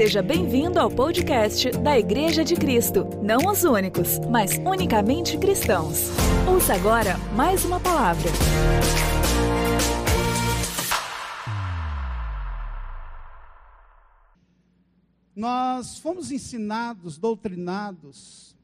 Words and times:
Seja 0.00 0.22
bem-vindo 0.22 0.80
ao 0.80 0.90
podcast 0.90 1.72
da 1.72 1.98
Igreja 1.98 2.42
de 2.42 2.56
Cristo. 2.56 3.04
Não 3.22 3.52
os 3.52 3.64
únicos, 3.64 4.18
mas 4.30 4.52
unicamente 4.56 5.36
cristãos. 5.36 6.08
Ouça 6.50 6.72
agora 6.72 7.18
mais 7.36 7.66
uma 7.66 7.78
palavra. 7.78 8.30
Nós 15.36 15.98
fomos 15.98 16.32
ensinados, 16.32 17.18
doutrinados 17.18 18.56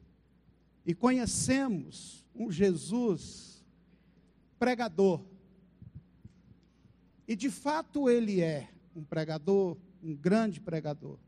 e 0.87 0.95
conhecemos 0.95 2.25
um 2.35 2.51
Jesus 2.51 3.63
pregador. 4.57 5.21
E 7.27 7.35
de 7.35 7.51
fato 7.51 8.09
ele 8.09 8.41
é 8.41 8.67
um 8.95 9.03
pregador, 9.03 9.77
um 10.01 10.15
grande 10.15 10.59
pregador. 10.59 11.19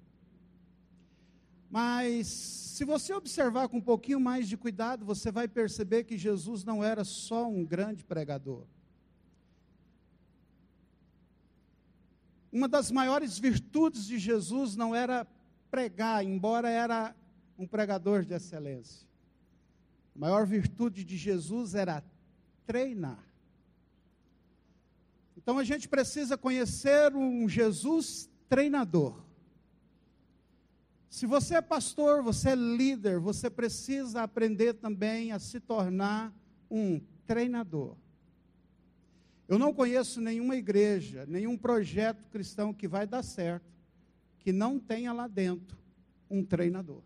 Mas, 1.69 2.27
se 2.27 2.83
você 2.83 3.13
observar 3.13 3.69
com 3.69 3.77
um 3.77 3.81
pouquinho 3.81 4.19
mais 4.19 4.49
de 4.49 4.57
cuidado, 4.57 5.05
você 5.05 5.31
vai 5.31 5.47
perceber 5.47 6.03
que 6.03 6.17
Jesus 6.17 6.63
não 6.63 6.83
era 6.83 7.03
só 7.03 7.47
um 7.47 7.63
grande 7.63 8.03
pregador. 8.03 8.65
Uma 12.51 12.67
das 12.67 12.89
maiores 12.89 13.37
virtudes 13.37 14.05
de 14.05 14.17
Jesus 14.17 14.75
não 14.75 14.95
era 14.95 15.27
pregar, 15.69 16.25
embora 16.25 16.67
era 16.67 17.15
um 17.57 17.67
pregador 17.67 18.25
de 18.25 18.33
excelência. 18.33 19.07
A 20.15 20.19
maior 20.19 20.47
virtude 20.47 21.03
de 21.03 21.15
Jesus 21.15 21.75
era 21.75 22.03
treinar. 22.65 23.23
Então 25.37 25.59
a 25.59 25.63
gente 25.63 25.87
precisa 25.87 26.37
conhecer 26.37 27.15
um 27.15 27.47
Jesus 27.47 28.27
treinador. 28.47 29.28
Se 31.09 31.25
você 31.25 31.55
é 31.55 31.61
pastor, 31.61 32.21
você 32.21 32.49
é 32.49 32.55
líder, 32.55 33.19
você 33.19 33.49
precisa 33.49 34.21
aprender 34.21 34.73
também 34.73 35.31
a 35.31 35.39
se 35.39 35.59
tornar 35.59 36.31
um 36.69 37.01
treinador. 37.25 37.95
Eu 39.47 39.57
não 39.57 39.73
conheço 39.73 40.21
nenhuma 40.21 40.55
igreja, 40.55 41.25
nenhum 41.27 41.57
projeto 41.57 42.23
cristão 42.29 42.71
que 42.71 42.87
vai 42.87 43.07
dar 43.07 43.23
certo, 43.23 43.65
que 44.37 44.53
não 44.53 44.79
tenha 44.79 45.11
lá 45.11 45.27
dentro 45.27 45.75
um 46.29 46.45
treinador. 46.45 47.01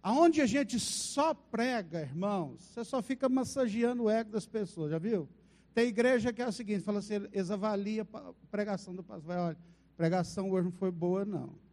Aonde 0.00 0.40
a 0.40 0.46
gente 0.46 0.78
só 0.78 1.34
prega, 1.34 2.02
irmãos, 2.02 2.62
você 2.62 2.84
só 2.84 3.02
fica 3.02 3.28
massageando 3.28 4.04
o 4.04 4.10
ego 4.10 4.30
das 4.30 4.46
pessoas, 4.46 4.92
já 4.92 4.98
viu? 4.98 5.28
Tem 5.74 5.88
igreja 5.88 6.32
que 6.32 6.40
é 6.40 6.46
o 6.46 6.52
seguinte, 6.52 6.84
fala 6.84 7.00
assim, 7.00 7.14
eles 7.32 7.50
avaliam 7.50 8.06
a 8.14 8.32
pregação 8.48 8.94
do 8.94 9.02
pastor. 9.02 9.26
Vai, 9.26 9.38
olha, 9.38 9.58
pregação 9.96 10.48
hoje 10.52 10.66
não 10.66 10.72
foi 10.72 10.92
boa, 10.92 11.24
não. 11.24 11.65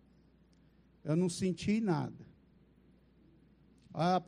Eu 1.03 1.15
não 1.15 1.29
senti 1.29 1.79
nada. 1.81 2.25
A 3.93 4.19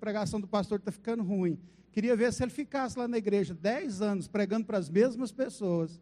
pregação 0.00 0.40
do 0.40 0.46
pastor 0.46 0.78
está 0.78 0.90
ficando 0.90 1.22
ruim. 1.22 1.58
Queria 1.92 2.16
ver 2.16 2.32
se 2.32 2.42
ele 2.42 2.50
ficasse 2.50 2.98
lá 2.98 3.08
na 3.08 3.18
igreja 3.18 3.54
dez 3.54 4.00
anos 4.00 4.28
pregando 4.28 4.66
para 4.66 4.78
as 4.78 4.88
mesmas 4.88 5.32
pessoas. 5.32 6.00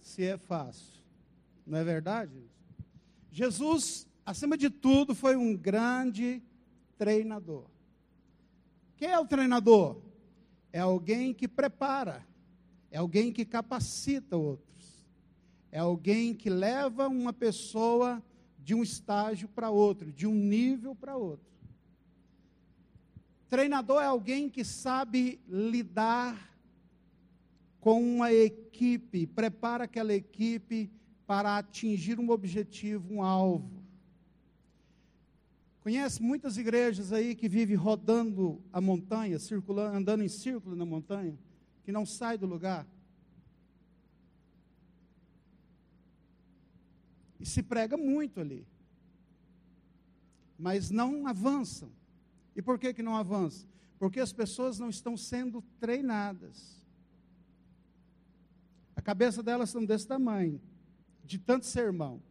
Se 0.00 0.24
é 0.24 0.38
fácil. 0.38 1.02
Não 1.66 1.78
é 1.78 1.84
verdade? 1.84 2.32
Jesus, 3.30 4.08
acima 4.24 4.56
de 4.56 4.70
tudo, 4.70 5.14
foi 5.14 5.36
um 5.36 5.56
grande 5.56 6.42
treinador. 6.96 7.66
Quem 8.96 9.10
é 9.10 9.18
o 9.18 9.26
treinador? 9.26 10.00
é 10.72 10.80
alguém 10.80 11.34
que 11.34 11.48
prepara, 11.48 12.24
é 12.90 12.98
alguém 12.98 13.32
que 13.32 13.44
capacita 13.44 14.36
outros, 14.36 15.06
é 15.70 15.78
alguém 15.78 16.34
que 16.34 16.48
leva 16.48 17.08
uma 17.08 17.32
pessoa 17.32 18.22
de 18.70 18.74
um 18.76 18.84
estágio 18.84 19.48
para 19.48 19.68
outro, 19.68 20.12
de 20.12 20.28
um 20.28 20.32
nível 20.32 20.94
para 20.94 21.16
outro. 21.16 21.50
Treinador 23.48 24.00
é 24.00 24.06
alguém 24.06 24.48
que 24.48 24.62
sabe 24.64 25.40
lidar 25.48 26.56
com 27.80 28.00
uma 28.00 28.32
equipe, 28.32 29.26
prepara 29.26 29.84
aquela 29.84 30.14
equipe 30.14 30.88
para 31.26 31.58
atingir 31.58 32.20
um 32.20 32.30
objetivo, 32.30 33.12
um 33.12 33.24
alvo. 33.24 33.82
Conhece 35.80 36.22
muitas 36.22 36.56
igrejas 36.56 37.12
aí 37.12 37.34
que 37.34 37.48
vivem 37.48 37.74
rodando 37.74 38.62
a 38.72 38.80
montanha, 38.80 39.40
circulando, 39.40 39.96
andando 39.96 40.22
em 40.22 40.28
círculo 40.28 40.76
na 40.76 40.86
montanha, 40.86 41.36
que 41.82 41.90
não 41.90 42.06
sai 42.06 42.38
do 42.38 42.46
lugar. 42.46 42.86
E 47.40 47.46
se 47.46 47.62
prega 47.62 47.96
muito 47.96 48.38
ali. 48.38 48.66
Mas 50.58 50.90
não 50.90 51.26
avançam. 51.26 51.90
E 52.54 52.60
por 52.60 52.78
que, 52.78 52.92
que 52.92 53.02
não 53.02 53.16
avançam? 53.16 53.66
Porque 53.98 54.20
as 54.20 54.32
pessoas 54.32 54.78
não 54.78 54.90
estão 54.90 55.16
sendo 55.16 55.62
treinadas. 55.80 56.78
A 58.94 59.00
cabeça 59.00 59.42
delas 59.42 59.70
estão 59.70 59.84
desse 59.84 60.06
tamanho, 60.06 60.60
de 61.24 61.38
tanto 61.38 61.64
sermão. 61.64 62.22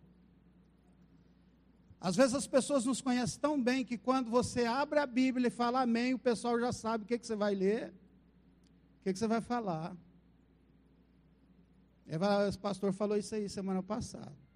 Às 1.99 2.15
vezes 2.15 2.35
as 2.35 2.47
pessoas 2.47 2.85
nos 2.85 3.01
conhecem 3.01 3.39
tão 3.39 3.61
bem 3.61 3.83
que 3.83 3.97
quando 3.97 4.29
você 4.29 4.65
abre 4.65 4.99
a 4.99 5.05
Bíblia 5.05 5.47
e 5.47 5.51
fala 5.51 5.81
amém, 5.81 6.13
o 6.13 6.19
pessoal 6.19 6.59
já 6.59 6.71
sabe 6.71 7.03
o 7.03 7.07
que, 7.07 7.17
que 7.17 7.25
você 7.25 7.35
vai 7.35 7.55
ler, 7.55 7.89
o 8.99 9.03
que, 9.03 9.11
que 9.11 9.19
você 9.19 9.27
vai 9.27 9.41
falar. 9.41 9.97
O 12.07 12.59
pastor 12.59 12.93
falou 12.93 13.17
isso 13.17 13.33
aí 13.35 13.49
semana 13.49 13.83
passada. 13.83 14.48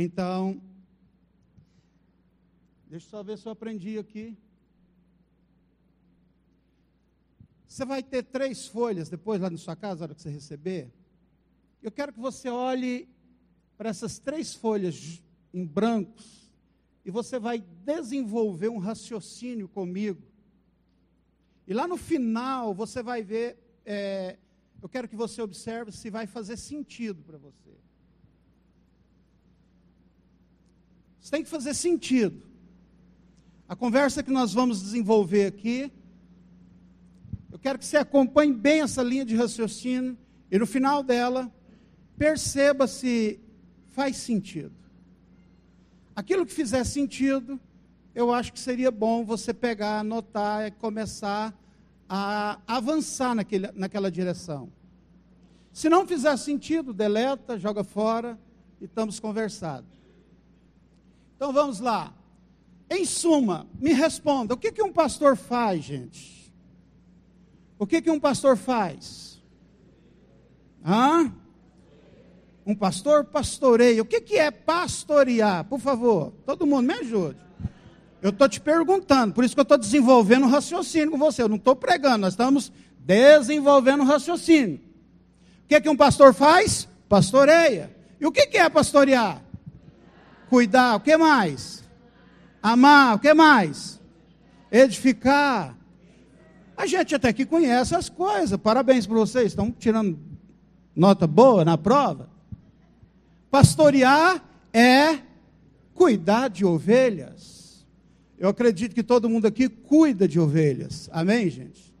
Então, 0.00 0.62
deixa 2.86 3.06
eu 3.06 3.10
só 3.10 3.20
ver 3.20 3.36
se 3.36 3.48
eu 3.48 3.50
aprendi 3.50 3.98
aqui. 3.98 4.38
Você 7.66 7.84
vai 7.84 8.00
ter 8.00 8.22
três 8.22 8.68
folhas 8.68 9.08
depois 9.08 9.40
lá 9.40 9.50
na 9.50 9.58
sua 9.58 9.74
casa, 9.74 9.98
na 9.98 10.04
hora 10.04 10.14
que 10.14 10.22
você 10.22 10.30
receber. 10.30 10.88
Eu 11.82 11.90
quero 11.90 12.12
que 12.12 12.20
você 12.20 12.48
olhe 12.48 13.08
para 13.76 13.88
essas 13.88 14.20
três 14.20 14.54
folhas 14.54 15.20
em 15.52 15.66
brancos 15.66 16.48
e 17.04 17.10
você 17.10 17.40
vai 17.40 17.58
desenvolver 17.58 18.68
um 18.68 18.78
raciocínio 18.78 19.66
comigo. 19.66 20.22
E 21.66 21.74
lá 21.74 21.88
no 21.88 21.96
final 21.96 22.72
você 22.72 23.02
vai 23.02 23.24
ver, 23.24 23.58
é, 23.84 24.38
eu 24.80 24.88
quero 24.88 25.08
que 25.08 25.16
você 25.16 25.42
observe 25.42 25.90
se 25.90 26.08
vai 26.08 26.28
fazer 26.28 26.56
sentido 26.56 27.20
para 27.24 27.36
você. 27.36 27.87
Isso 31.28 31.32
tem 31.32 31.44
que 31.44 31.50
fazer 31.50 31.74
sentido. 31.74 32.42
A 33.68 33.76
conversa 33.76 34.22
que 34.22 34.30
nós 34.30 34.54
vamos 34.54 34.80
desenvolver 34.80 35.44
aqui, 35.44 35.92
eu 37.52 37.58
quero 37.58 37.78
que 37.78 37.84
você 37.84 37.98
acompanhe 37.98 38.50
bem 38.50 38.80
essa 38.80 39.02
linha 39.02 39.26
de 39.26 39.36
raciocínio 39.36 40.16
e 40.50 40.58
no 40.58 40.66
final 40.66 41.02
dela, 41.02 41.52
perceba 42.16 42.86
se 42.86 43.38
faz 43.88 44.16
sentido. 44.16 44.72
Aquilo 46.16 46.46
que 46.46 46.52
fizer 46.54 46.82
sentido, 46.84 47.60
eu 48.14 48.32
acho 48.32 48.50
que 48.50 48.58
seria 48.58 48.90
bom 48.90 49.22
você 49.22 49.52
pegar, 49.52 49.98
anotar 49.98 50.66
e 50.66 50.70
começar 50.70 51.54
a 52.08 52.58
avançar 52.66 53.34
naquele, 53.34 53.70
naquela 53.72 54.10
direção. 54.10 54.72
Se 55.74 55.90
não 55.90 56.06
fizer 56.06 56.34
sentido, 56.38 56.94
deleta, 56.94 57.58
joga 57.58 57.84
fora 57.84 58.38
e 58.80 58.86
estamos 58.86 59.20
conversados. 59.20 59.97
Então 61.38 61.52
vamos 61.52 61.78
lá. 61.78 62.12
Em 62.90 63.04
suma, 63.04 63.68
me 63.78 63.92
responda: 63.92 64.54
o 64.54 64.56
que, 64.56 64.72
que 64.72 64.82
um 64.82 64.92
pastor 64.92 65.36
faz, 65.36 65.84
gente? 65.84 66.52
O 67.78 67.86
que, 67.86 68.02
que 68.02 68.10
um 68.10 68.18
pastor 68.18 68.56
faz? 68.56 69.40
Hã? 70.84 71.32
Um 72.66 72.74
pastor 72.74 73.24
pastoreia. 73.24 74.02
O 74.02 74.04
que, 74.04 74.20
que 74.20 74.36
é 74.36 74.50
pastorear? 74.50 75.64
Por 75.66 75.78
favor, 75.78 76.32
todo 76.44 76.66
mundo 76.66 76.88
me 76.88 76.94
ajude. 76.94 77.38
Eu 78.20 78.30
estou 78.30 78.48
te 78.48 78.60
perguntando, 78.60 79.32
por 79.32 79.44
isso 79.44 79.54
que 79.54 79.60
eu 79.60 79.62
estou 79.62 79.78
desenvolvendo 79.78 80.44
um 80.44 80.50
raciocínio 80.50 81.12
com 81.12 81.18
você. 81.18 81.40
Eu 81.40 81.48
não 81.48 81.54
estou 81.54 81.76
pregando, 81.76 82.18
nós 82.18 82.32
estamos 82.32 82.72
desenvolvendo 82.98 84.00
um 84.00 84.06
raciocínio. 84.06 84.80
O 85.64 85.68
que, 85.68 85.80
que 85.80 85.88
um 85.88 85.96
pastor 85.96 86.34
faz? 86.34 86.88
Pastoreia. 87.08 87.96
E 88.20 88.26
o 88.26 88.32
que, 88.32 88.48
que 88.48 88.58
é 88.58 88.68
pastorear? 88.68 89.47
Cuidar. 90.48 90.96
O 90.96 91.00
que 91.00 91.16
mais? 91.16 91.84
Amar. 92.62 93.16
O 93.16 93.18
que 93.18 93.32
mais? 93.34 94.00
Edificar. 94.70 95.76
A 96.76 96.86
gente 96.86 97.14
até 97.14 97.32
que 97.32 97.44
conhece 97.44 97.94
as 97.94 98.08
coisas. 98.08 98.58
Parabéns 98.58 99.06
para 99.06 99.16
vocês. 99.16 99.46
Estão 99.46 99.70
tirando 99.70 100.18
nota 100.94 101.26
boa 101.26 101.64
na 101.64 101.76
prova. 101.76 102.28
Pastorear 103.50 104.42
é 104.72 105.18
cuidar 105.94 106.48
de 106.48 106.64
ovelhas. 106.64 107.86
Eu 108.38 108.48
acredito 108.48 108.94
que 108.94 109.02
todo 109.02 109.28
mundo 109.28 109.46
aqui 109.46 109.68
cuida 109.68 110.28
de 110.28 110.38
ovelhas. 110.38 111.08
Amém, 111.12 111.50
gente? 111.50 111.92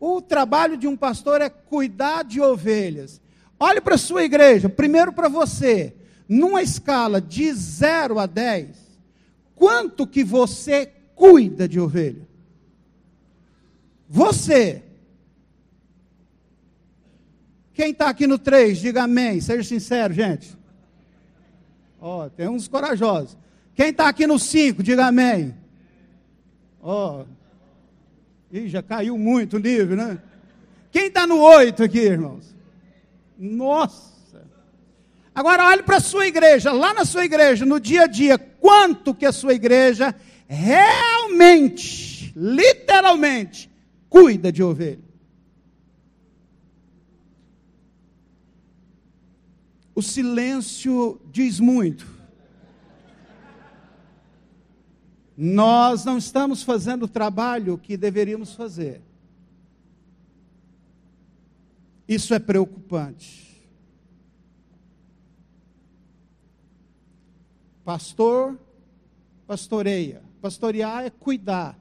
O 0.00 0.20
trabalho 0.20 0.76
de 0.76 0.88
um 0.88 0.96
pastor 0.96 1.40
é 1.40 1.48
cuidar 1.48 2.24
de 2.24 2.40
ovelhas. 2.40 3.20
Olhe 3.58 3.80
para 3.80 3.94
a 3.94 3.98
sua 3.98 4.24
igreja, 4.24 4.68
primeiro 4.68 5.12
para 5.12 5.28
você, 5.28 5.94
numa 6.28 6.62
escala 6.62 7.20
de 7.20 7.52
0 7.52 8.18
a 8.18 8.26
10, 8.26 8.76
quanto 9.54 10.06
que 10.06 10.24
você 10.24 10.90
cuida 11.14 11.68
de 11.68 11.78
ovelha? 11.78 12.26
Você. 14.08 14.82
Quem 17.72 17.90
está 17.90 18.08
aqui 18.08 18.26
no 18.26 18.38
3, 18.38 18.78
diga 18.78 19.02
amém. 19.02 19.40
Seja 19.40 19.64
sincero, 19.64 20.14
gente. 20.14 20.56
Ó, 22.00 22.26
oh, 22.26 22.30
tem 22.30 22.48
uns 22.48 22.68
corajosos. 22.68 23.36
Quem 23.74 23.88
está 23.88 24.08
aqui 24.08 24.26
no 24.26 24.38
5, 24.38 24.82
diga 24.82 25.06
amém. 25.06 25.54
Ó. 26.80 27.22
Oh. 27.22 27.26
Ih, 28.52 28.68
já 28.68 28.82
caiu 28.82 29.18
muito 29.18 29.56
o 29.56 29.58
nível, 29.58 29.96
né? 29.96 30.18
Quem 30.92 31.06
está 31.06 31.26
no 31.26 31.40
8 31.40 31.82
aqui, 31.82 31.98
irmãos? 31.98 32.54
Nossa. 33.36 34.13
Agora 35.34 35.66
olhe 35.66 35.82
para 35.82 35.96
a 35.96 36.00
sua 36.00 36.26
igreja, 36.26 36.70
lá 36.70 36.94
na 36.94 37.04
sua 37.04 37.24
igreja, 37.24 37.66
no 37.66 37.80
dia 37.80 38.02
a 38.02 38.06
dia, 38.06 38.38
quanto 38.38 39.12
que 39.12 39.26
a 39.26 39.32
sua 39.32 39.52
igreja 39.52 40.14
realmente, 40.46 42.32
literalmente, 42.36 43.68
cuida 44.08 44.52
de 44.52 44.62
ovelha. 44.62 45.02
O 49.92 50.02
silêncio 50.02 51.20
diz 51.32 51.58
muito. 51.58 52.06
Nós 55.36 56.04
não 56.04 56.16
estamos 56.16 56.62
fazendo 56.62 57.04
o 57.04 57.08
trabalho 57.08 57.76
que 57.76 57.96
deveríamos 57.96 58.54
fazer. 58.54 59.00
Isso 62.06 62.34
é 62.34 62.38
preocupante. 62.38 63.53
Pastor, 67.84 68.58
pastoreia. 69.46 70.22
Pastorear 70.40 71.04
é 71.04 71.10
cuidar, 71.10 71.78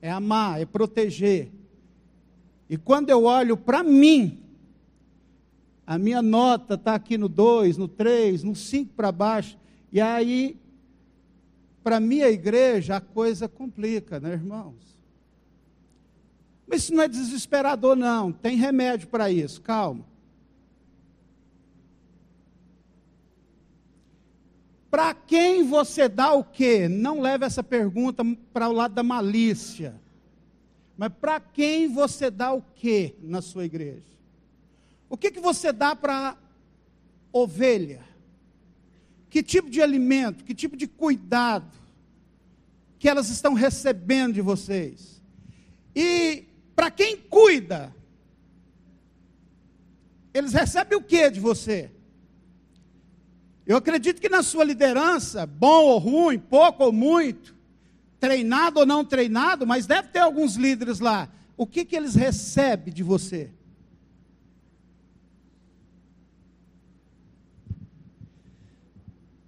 é 0.00 0.10
amar, 0.10 0.60
é 0.60 0.64
proteger. 0.64 1.50
E 2.68 2.76
quando 2.76 3.10
eu 3.10 3.24
olho 3.24 3.56
para 3.56 3.82
mim, 3.82 4.38
a 5.86 5.98
minha 5.98 6.22
nota 6.22 6.74
está 6.74 6.94
aqui 6.94 7.18
no 7.18 7.28
2, 7.28 7.76
no 7.76 7.88
3, 7.88 8.42
no 8.42 8.54
5 8.54 8.94
para 8.94 9.12
baixo, 9.12 9.58
e 9.92 10.00
aí, 10.00 10.56
para 11.82 12.00
minha 12.00 12.28
igreja, 12.28 12.96
a 12.96 13.00
coisa 13.00 13.48
complica, 13.48 14.18
né, 14.18 14.32
irmãos? 14.32 14.74
Mas 16.66 16.84
isso 16.84 16.94
não 16.94 17.02
é 17.02 17.08
desesperador, 17.08 17.94
não, 17.94 18.32
tem 18.32 18.56
remédio 18.56 19.08
para 19.08 19.30
isso, 19.30 19.60
calma. 19.60 20.04
Para 24.94 25.12
quem 25.12 25.64
você 25.64 26.08
dá 26.08 26.32
o 26.34 26.44
quê? 26.44 26.86
Não 26.86 27.20
leve 27.20 27.44
essa 27.44 27.64
pergunta 27.64 28.24
para 28.52 28.68
o 28.68 28.72
lado 28.72 28.94
da 28.94 29.02
malícia. 29.02 30.00
Mas 30.96 31.10
para 31.20 31.40
quem 31.40 31.92
você 31.92 32.30
dá 32.30 32.52
o 32.52 32.62
quê 32.62 33.16
na 33.20 33.42
sua 33.42 33.64
igreja? 33.64 34.06
O 35.10 35.16
que, 35.16 35.32
que 35.32 35.40
você 35.40 35.72
dá 35.72 35.96
para 35.96 36.36
ovelha? 37.32 38.04
Que 39.28 39.42
tipo 39.42 39.68
de 39.68 39.82
alimento, 39.82 40.44
que 40.44 40.54
tipo 40.54 40.76
de 40.76 40.86
cuidado 40.86 41.76
que 42.96 43.08
elas 43.08 43.28
estão 43.30 43.52
recebendo 43.52 44.34
de 44.34 44.42
vocês? 44.42 45.20
E 45.92 46.44
para 46.76 46.88
quem 46.92 47.16
cuida, 47.16 47.92
eles 50.32 50.52
recebem 50.52 50.96
o 50.96 51.02
que 51.02 51.30
de 51.30 51.40
você? 51.40 51.90
Eu 53.66 53.78
acredito 53.78 54.20
que 54.20 54.28
na 54.28 54.42
sua 54.42 54.64
liderança, 54.64 55.46
bom 55.46 55.84
ou 55.84 55.98
ruim, 55.98 56.38
pouco 56.38 56.84
ou 56.84 56.92
muito, 56.92 57.54
treinado 58.20 58.80
ou 58.80 58.86
não 58.86 59.04
treinado, 59.04 59.66
mas 59.66 59.86
deve 59.86 60.08
ter 60.08 60.18
alguns 60.18 60.56
líderes 60.56 61.00
lá. 61.00 61.28
O 61.56 61.66
que, 61.66 61.84
que 61.84 61.96
eles 61.96 62.14
recebem 62.14 62.92
de 62.92 63.02
você? 63.02 63.50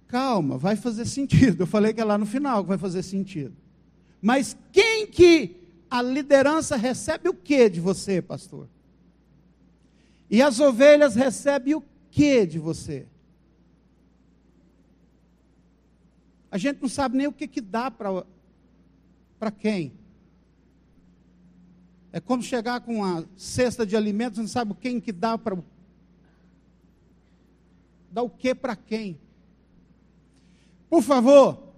Calma, 0.07 0.57
vai 0.57 0.75
fazer 0.75 1.05
sentido. 1.05 1.63
Eu 1.63 1.67
falei 1.67 1.93
que 1.93 2.01
é 2.01 2.03
lá 2.03 2.17
no 2.17 2.25
final 2.25 2.63
que 2.63 2.69
vai 2.69 2.77
fazer 2.77 3.03
sentido. 3.03 3.55
Mas 4.21 4.57
quem 4.71 5.05
que 5.05 5.57
a 5.89 6.01
liderança 6.01 6.75
recebe 6.75 7.29
o 7.29 7.33
que 7.33 7.69
de 7.69 7.79
você, 7.79 8.21
pastor? 8.21 8.67
E 10.29 10.41
as 10.41 10.59
ovelhas 10.59 11.13
recebem 11.13 11.75
o 11.75 11.83
que 12.09 12.45
de 12.45 12.57
você? 12.57 13.05
A 16.51 16.57
gente 16.57 16.81
não 16.81 16.89
sabe 16.89 17.17
nem 17.17 17.27
o 17.27 17.33
que, 17.33 17.47
que 17.47 17.61
dá 17.61 17.91
para 17.91 19.51
quem. 19.51 19.93
É 22.11 22.19
como 22.19 22.41
chegar 22.41 22.81
com 22.81 22.95
uma 22.97 23.27
cesta 23.35 23.85
de 23.85 23.95
alimentos, 23.95 24.39
não 24.39 24.47
sabe 24.47 24.73
quem 24.73 24.99
que 24.99 25.11
dá 25.11 25.37
para. 25.37 25.57
Dá 28.11 28.21
o 28.21 28.29
que 28.29 28.55
para 28.55 28.75
quem? 28.75 29.19
Por 30.89 31.03
favor, 31.03 31.73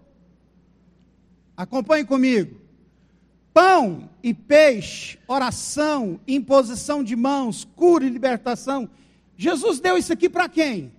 acompanhe 1.57 2.05
comigo. 2.05 2.59
Pão 3.51 4.09
e 4.21 4.33
peixe, 4.33 5.17
oração, 5.27 6.19
imposição 6.27 7.03
de 7.03 7.15
mãos, 7.15 7.67
cura 7.75 8.05
e 8.05 8.09
libertação. 8.09 8.87
Jesus 9.35 9.79
deu 9.79 9.97
isso 9.97 10.13
aqui 10.13 10.29
para 10.29 10.47
quem? 10.47 10.91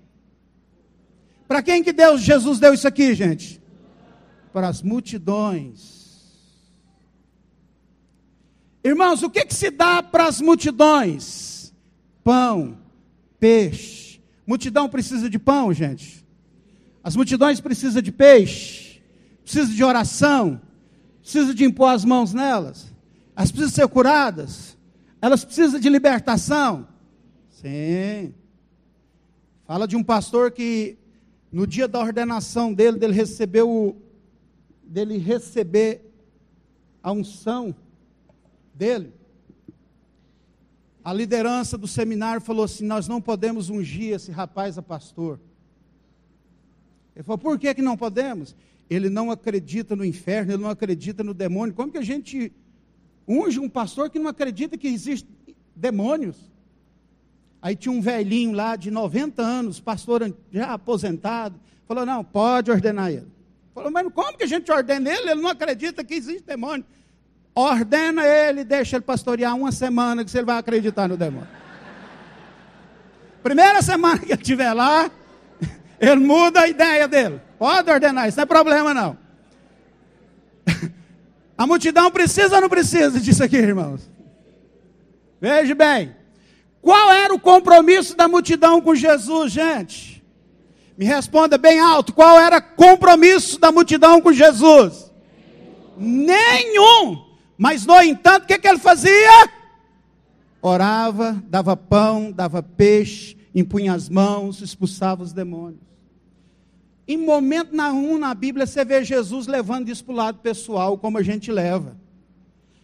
Para 1.51 1.65
quem 1.65 1.83
que 1.83 1.93
Deus, 1.93 2.21
Jesus 2.21 2.61
deu 2.61 2.73
isso 2.73 2.87
aqui, 2.87 3.13
gente? 3.13 3.61
para 4.53 4.69
as 4.69 4.83
multidões. 4.83 6.01
Irmãos, 8.83 9.23
o 9.23 9.31
que, 9.31 9.45
que 9.45 9.55
se 9.55 9.71
dá 9.71 10.03
para 10.03 10.27
as 10.27 10.41
multidões? 10.41 11.73
Pão, 12.25 12.79
peixe. 13.39 14.21
Multidão 14.47 14.89
precisa 14.89 15.29
de 15.29 15.39
pão, 15.39 15.73
gente. 15.73 16.27
As 17.03 17.15
multidões 17.15 17.61
precisam 17.61 18.03
de 18.03 18.13
peixe, 18.13 19.03
precisa 19.43 19.73
de 19.73 19.85
oração, 19.85 20.61
precisa 21.21 21.55
de 21.55 21.65
impor 21.65 21.95
as 21.95 22.05
mãos 22.05 22.35
nelas. 22.35 22.93
Elas 23.37 23.51
precisam 23.51 23.75
ser 23.75 23.89
curadas. 23.89 24.77
Elas 25.21 25.45
precisam 25.45 25.79
de 25.79 25.89
libertação. 25.89 26.89
Sim. 27.51 28.35
Fala 29.67 29.87
de 29.87 29.97
um 29.97 30.03
pastor 30.03 30.51
que 30.51 30.99
no 31.53 31.67
dia 31.67 31.89
da 31.89 31.99
ordenação 31.99 32.73
dele, 32.73 32.99
dele 32.99 33.13
recebeu 33.13 33.69
o, 33.69 33.97
dele 34.83 35.19
receber 35.19 36.03
a 37.03 37.13
unção 37.13 37.75
dele, 38.75 39.13
a 41.03 41.13
liderança 41.13 41.79
do 41.79 41.87
seminário 41.87 42.41
falou 42.41 42.65
assim: 42.65 42.85
Nós 42.85 43.09
não 43.09 43.21
podemos 43.21 43.71
ungir 43.71 44.15
esse 44.15 44.31
rapaz 44.31 44.77
a 44.77 44.83
pastor. 44.83 45.41
Ele 47.17 47.23
falou: 47.23 47.39
Por 47.39 47.59
que, 47.59 47.75
que 47.75 47.83
não 47.83 47.97
podemos? 47.97 48.55
Ele 48.89 49.09
não 49.09 49.31
acredita 49.31 49.97
no 49.97 50.05
inferno, 50.05 50.53
ele 50.53 50.63
não 50.63 50.71
acredita 50.71 51.25
no 51.25 51.33
demônio. 51.33 51.75
Como 51.75 51.93
que 51.93 51.99
a 51.99 52.03
gente 52.03 52.53
unge 53.27 53.59
um 53.59 53.69
pastor 53.69 54.11
que 54.11 54.19
não 54.19 54.29
acredita 54.29 54.77
que 54.77 54.89
existem 54.89 55.31
demônios? 55.75 56.37
Aí 57.63 57.77
tinha 57.77 57.93
um 57.93 58.01
velhinho 58.01 58.53
lá 58.53 58.75
de 58.77 58.91
90 58.91 59.43
anos, 59.43 59.81
pastor 59.81 60.35
já 60.51 60.73
aposentado, 60.73 61.61
falou: 61.87 62.07
Não, 62.07 62.25
pode 62.25 62.71
ordenar 62.71 63.11
ele. 63.11 63.29
Falou, 63.75 63.91
mas 63.91 64.07
como 64.13 64.37
que 64.37 64.45
a 64.45 64.47
gente 64.47 64.71
ordena 64.71 65.11
ele? 65.11 65.31
Ele 65.31 65.41
não 65.41 65.51
acredita 65.51 66.05
que 66.05 66.15
existe 66.15 66.43
demônio. 66.43 66.85
Ordena 67.55 68.25
ele, 68.27 68.65
deixa 68.65 68.97
ele 68.97 69.05
pastorear 69.05 69.57
uma 69.57 69.73
semana, 69.73 70.25
que 70.25 70.31
você 70.31 70.43
vai 70.43 70.59
acreditar 70.59 71.09
no 71.09 71.17
demônio. 71.17 71.49
Primeira 73.43 73.81
semana 73.81 74.19
que 74.19 74.33
ele 74.33 74.35
estiver 74.35 74.73
lá, 74.73 75.11
ele 76.01 76.17
muda 76.17 76.61
a 76.61 76.69
ideia 76.69 77.09
dele. 77.09 77.41
Pode 77.59 77.91
ordenar, 77.91 78.29
isso 78.29 78.37
não 78.37 78.43
é 78.43 78.47
problema 78.47 78.93
não. 78.93 79.17
A 81.57 81.67
multidão 81.67 82.11
precisa 82.11 82.57
ou 82.57 82.61
não 82.63 82.69
precisa 82.69 83.21
disso 83.21 83.45
aqui, 83.45 83.57
irmãos? 83.57 84.11
Veja 85.41 85.75
bem. 85.75 86.20
Qual 86.83 87.13
era 87.13 87.35
o 87.35 87.41
compromisso 87.41 88.17
da 88.17 88.27
multidão 88.27 88.81
com 88.81 88.95
Jesus, 88.95 89.53
gente? 89.53 90.25
Me 90.97 91.05
responda 91.05 91.57
bem 91.59 91.81
alto: 91.81 92.13
qual 92.13 92.39
era 92.39 92.59
o 92.59 92.77
compromisso 92.77 93.59
da 93.59 93.71
multidão 93.73 94.21
com 94.21 94.33
Jesus? 94.33 95.11
Nenhum. 95.97 97.25
Mas, 97.57 97.85
no 97.85 98.01
entanto, 98.01 98.45
o 98.45 98.47
que, 98.47 98.59
que 98.59 98.67
ele 98.67 98.79
fazia? 98.79 99.51
Orava, 100.63 101.43
dava 101.47 101.77
pão, 101.77 102.33
dava 102.33 102.63
peixe, 102.63 103.37
impunha 103.55 103.93
as 103.93 104.09
mãos, 104.09 104.61
expulsava 104.61 105.23
os 105.23 105.33
demônios. 105.33 105.81
Em 107.07 107.17
momento 107.17 107.75
nenhum 107.75 108.19
na 108.19 108.33
Bíblia 108.35 108.67
você 108.67 108.85
vê 108.85 109.03
Jesus 109.03 109.47
levando 109.47 109.89
isso 109.89 110.05
para 110.05 110.13
o 110.13 110.17
lado 110.17 110.39
pessoal, 110.39 110.97
como 110.97 111.19
a 111.19 111.23
gente 111.23 111.51
leva. 111.51 111.97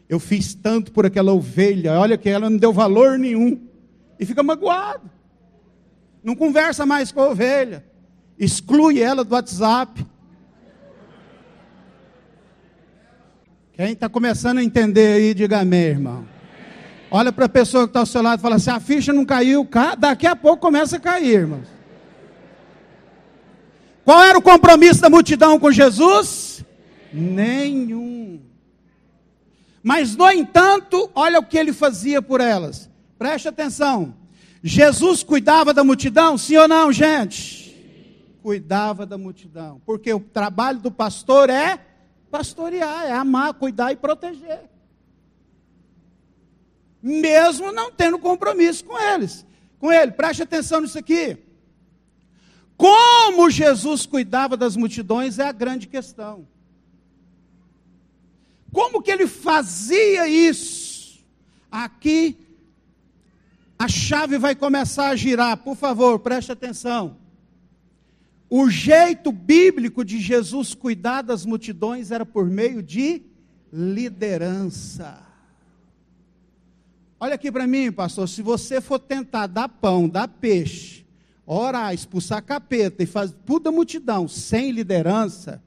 Eu 0.08 0.18
fiz 0.18 0.54
tanto 0.54 0.90
por 0.90 1.06
aquela 1.06 1.32
ovelha, 1.32 1.98
olha 1.98 2.18
que 2.18 2.28
ela 2.28 2.50
não 2.50 2.56
deu 2.56 2.72
valor 2.72 3.18
nenhum. 3.18 3.60
E 4.18 4.24
fica 4.24 4.42
magoado. 4.42 5.10
não 6.22 6.34
conversa 6.34 6.84
mais 6.84 7.12
com 7.12 7.20
a 7.20 7.28
ovelha, 7.28 7.84
exclui 8.38 9.00
ela 9.00 9.24
do 9.24 9.34
WhatsApp. 9.34 10.04
Quem 13.72 13.92
está 13.92 14.08
começando 14.08 14.58
a 14.58 14.64
entender 14.64 15.16
aí, 15.16 15.34
diga 15.34 15.60
amém, 15.60 15.84
irmão. 15.84 16.26
Olha 17.10 17.30
para 17.30 17.44
a 17.44 17.48
pessoa 17.48 17.84
que 17.84 17.90
está 17.90 18.00
ao 18.00 18.06
seu 18.06 18.22
lado 18.22 18.40
e 18.40 18.42
fala 18.42 18.56
assim: 18.56 18.70
a 18.70 18.80
ficha 18.80 19.12
não 19.12 19.24
caiu, 19.24 19.68
daqui 19.98 20.26
a 20.26 20.34
pouco 20.34 20.58
começa 20.58 20.96
a 20.96 21.00
cair, 21.00 21.40
irmãos. 21.40 21.68
Qual 24.04 24.22
era 24.22 24.38
o 24.38 24.42
compromisso 24.42 25.00
da 25.00 25.10
multidão 25.10 25.58
com 25.58 25.70
Jesus? 25.70 26.64
Nenhum. 27.12 28.40
Mas, 29.82 30.16
no 30.16 30.30
entanto, 30.30 31.10
olha 31.14 31.38
o 31.38 31.44
que 31.44 31.58
ele 31.58 31.72
fazia 31.72 32.22
por 32.22 32.40
elas. 32.40 32.90
Preste 33.18 33.48
atenção. 33.48 34.14
Jesus 34.62 35.22
cuidava 35.22 35.72
da 35.72 35.84
multidão, 35.84 36.36
sim 36.36 36.56
ou 36.56 36.66
não, 36.68 36.92
gente? 36.92 37.74
Cuidava 38.42 39.06
da 39.06 39.16
multidão. 39.16 39.80
Porque 39.86 40.12
o 40.12 40.20
trabalho 40.20 40.78
do 40.78 40.90
pastor 40.90 41.50
é 41.50 41.78
pastorear, 42.30 43.04
é 43.04 43.12
amar, 43.12 43.54
cuidar 43.54 43.92
e 43.92 43.96
proteger. 43.96 44.62
Mesmo 47.02 47.70
não 47.72 47.90
tendo 47.92 48.18
compromisso 48.18 48.84
com 48.84 48.98
eles. 48.98 49.46
Com 49.78 49.92
ele, 49.92 50.12
preste 50.12 50.42
atenção 50.42 50.80
nisso 50.80 50.98
aqui. 50.98 51.38
Como 52.76 53.48
Jesus 53.48 54.04
cuidava 54.04 54.56
das 54.56 54.76
multidões 54.76 55.38
é 55.38 55.44
a 55.44 55.52
grande 55.52 55.86
questão. 55.86 56.46
Como 58.72 59.00
que 59.00 59.10
ele 59.10 59.26
fazia 59.26 60.28
isso? 60.28 61.24
Aqui 61.70 62.45
a 63.78 63.88
chave 63.88 64.38
vai 64.38 64.54
começar 64.54 65.08
a 65.08 65.16
girar, 65.16 65.56
por 65.58 65.76
favor, 65.76 66.18
preste 66.18 66.50
atenção. 66.50 67.16
O 68.48 68.70
jeito 68.70 69.32
bíblico 69.32 70.04
de 70.04 70.20
Jesus 70.20 70.72
cuidar 70.72 71.22
das 71.22 71.44
multidões 71.44 72.10
era 72.10 72.24
por 72.24 72.46
meio 72.46 72.82
de 72.82 73.22
liderança. 73.72 75.22
Olha 77.18 77.34
aqui 77.34 77.50
para 77.50 77.66
mim, 77.66 77.90
pastor, 77.90 78.28
se 78.28 78.42
você 78.42 78.80
for 78.80 78.98
tentar 78.98 79.46
dar 79.46 79.68
pão, 79.68 80.08
dar 80.08 80.28
peixe, 80.28 81.04
orar, 81.44 81.92
expulsar 81.92 82.42
capeta 82.42 83.02
e 83.02 83.06
fazer 83.06 83.34
tudo 83.44 83.68
a 83.68 83.72
multidão 83.72 84.28
sem 84.28 84.70
liderança, 84.70 85.62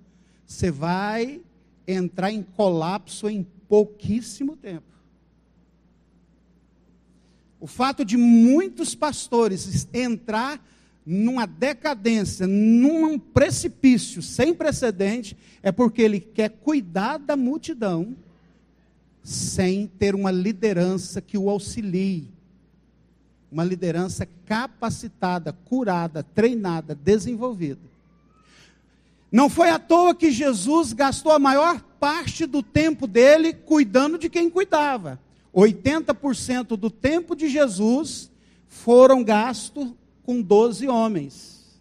você 0.45 0.71
vai 0.71 1.41
entrar 1.87 2.31
em 2.31 2.43
colapso 2.43 3.29
em 3.29 3.43
pouquíssimo 3.67 4.55
tempo. 4.55 4.98
O 7.59 7.67
fato 7.67 8.05
de 8.05 8.15
muitos 8.15 8.95
pastores 8.95 9.87
entrar 9.93 10.63
numa 11.05 11.45
decadência, 11.45 12.45
num 12.45 13.17
precipício 13.17 14.21
sem 14.21 14.53
precedente, 14.53 15.35
é 15.61 15.71
porque 15.71 16.01
ele 16.01 16.19
quer 16.19 16.49
cuidar 16.49 17.17
da 17.17 17.35
multidão 17.35 18.15
sem 19.23 19.87
ter 19.87 20.15
uma 20.15 20.31
liderança 20.31 21.19
que 21.19 21.37
o 21.37 21.49
auxilie. 21.49 22.27
Uma 23.51 23.63
liderança 23.63 24.27
capacitada, 24.45 25.51
curada, 25.51 26.23
treinada, 26.23 26.93
desenvolvida. 26.93 27.81
Não 29.31 29.49
foi 29.49 29.69
à 29.69 29.77
toa 29.77 30.15
que 30.15 30.31
Jesus 30.31 30.93
gastou 30.93 31.31
a 31.31 31.39
maior 31.39 31.81
parte 31.99 32.45
do 32.45 32.63
tempo 32.63 33.05
dele 33.05 33.53
cuidando 33.53 34.17
de 34.17 34.29
quem 34.29 34.49
cuidava. 34.49 35.19
80% 35.53 36.77
do 36.77 36.89
tempo 36.89 37.35
de 37.35 37.49
Jesus 37.49 38.31
foram 38.67 39.23
gastos 39.23 39.93
com 40.23 40.41
12 40.41 40.87
homens. 40.87 41.79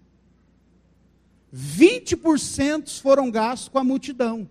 20% 1.54 3.00
foram 3.00 3.30
gastos 3.30 3.68
com 3.68 3.78
a 3.78 3.84
multidão. 3.84 4.48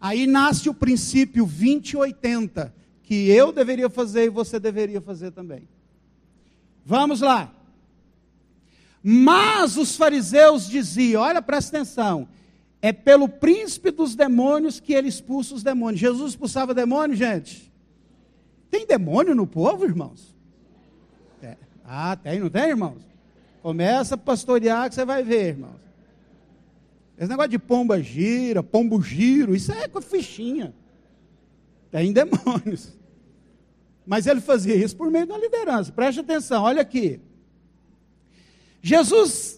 Aí 0.00 0.26
nasce 0.26 0.68
o 0.68 0.74
princípio 0.74 1.46
20-80, 1.46 2.72
que 3.02 3.28
eu 3.30 3.52
deveria 3.52 3.90
fazer 3.90 4.24
e 4.24 4.30
você 4.30 4.60
deveria 4.60 5.00
fazer 5.00 5.32
também. 5.32 5.68
Vamos 6.84 7.20
lá. 7.20 7.52
Mas 9.02 9.76
os 9.76 9.96
fariseus 9.96 10.68
diziam: 10.68 11.22
olha, 11.22 11.42
presta 11.42 11.76
atenção, 11.76 12.28
é 12.80 12.92
pelo 12.92 13.28
príncipe 13.28 13.90
dos 13.90 14.14
demônios 14.14 14.78
que 14.78 14.92
ele 14.92 15.08
expulsa 15.08 15.54
os 15.54 15.62
demônios. 15.62 16.00
Jesus 16.00 16.32
expulsava 16.32 16.72
demônio, 16.72 17.16
gente? 17.16 17.72
Tem 18.70 18.86
demônio 18.86 19.34
no 19.34 19.46
povo, 19.46 19.84
irmãos? 19.84 20.34
É. 21.42 21.56
Ah, 21.84 22.16
tem, 22.16 22.38
não 22.38 22.50
tem, 22.50 22.68
irmãos? 22.68 23.02
Começa 23.62 24.14
a 24.14 24.18
pastorear 24.18 24.88
que 24.88 24.94
você 24.94 25.04
vai 25.04 25.22
ver, 25.22 25.48
irmãos. 25.48 25.80
Esse 27.18 27.28
negócio 27.28 27.50
de 27.50 27.58
pomba 27.58 28.00
gira, 28.00 28.62
pombo 28.62 29.02
giro, 29.02 29.56
isso 29.56 29.72
é 29.72 29.88
com 29.88 30.00
fichinha. 30.00 30.72
Tem 31.90 32.12
demônios. 32.12 32.96
Mas 34.06 34.26
ele 34.26 34.40
fazia 34.40 34.76
isso 34.76 34.96
por 34.96 35.10
meio 35.10 35.26
da 35.26 35.36
liderança. 35.36 35.90
Preste 35.90 36.20
atenção, 36.20 36.62
olha 36.62 36.80
aqui. 36.80 37.20
Jesus 38.80 39.57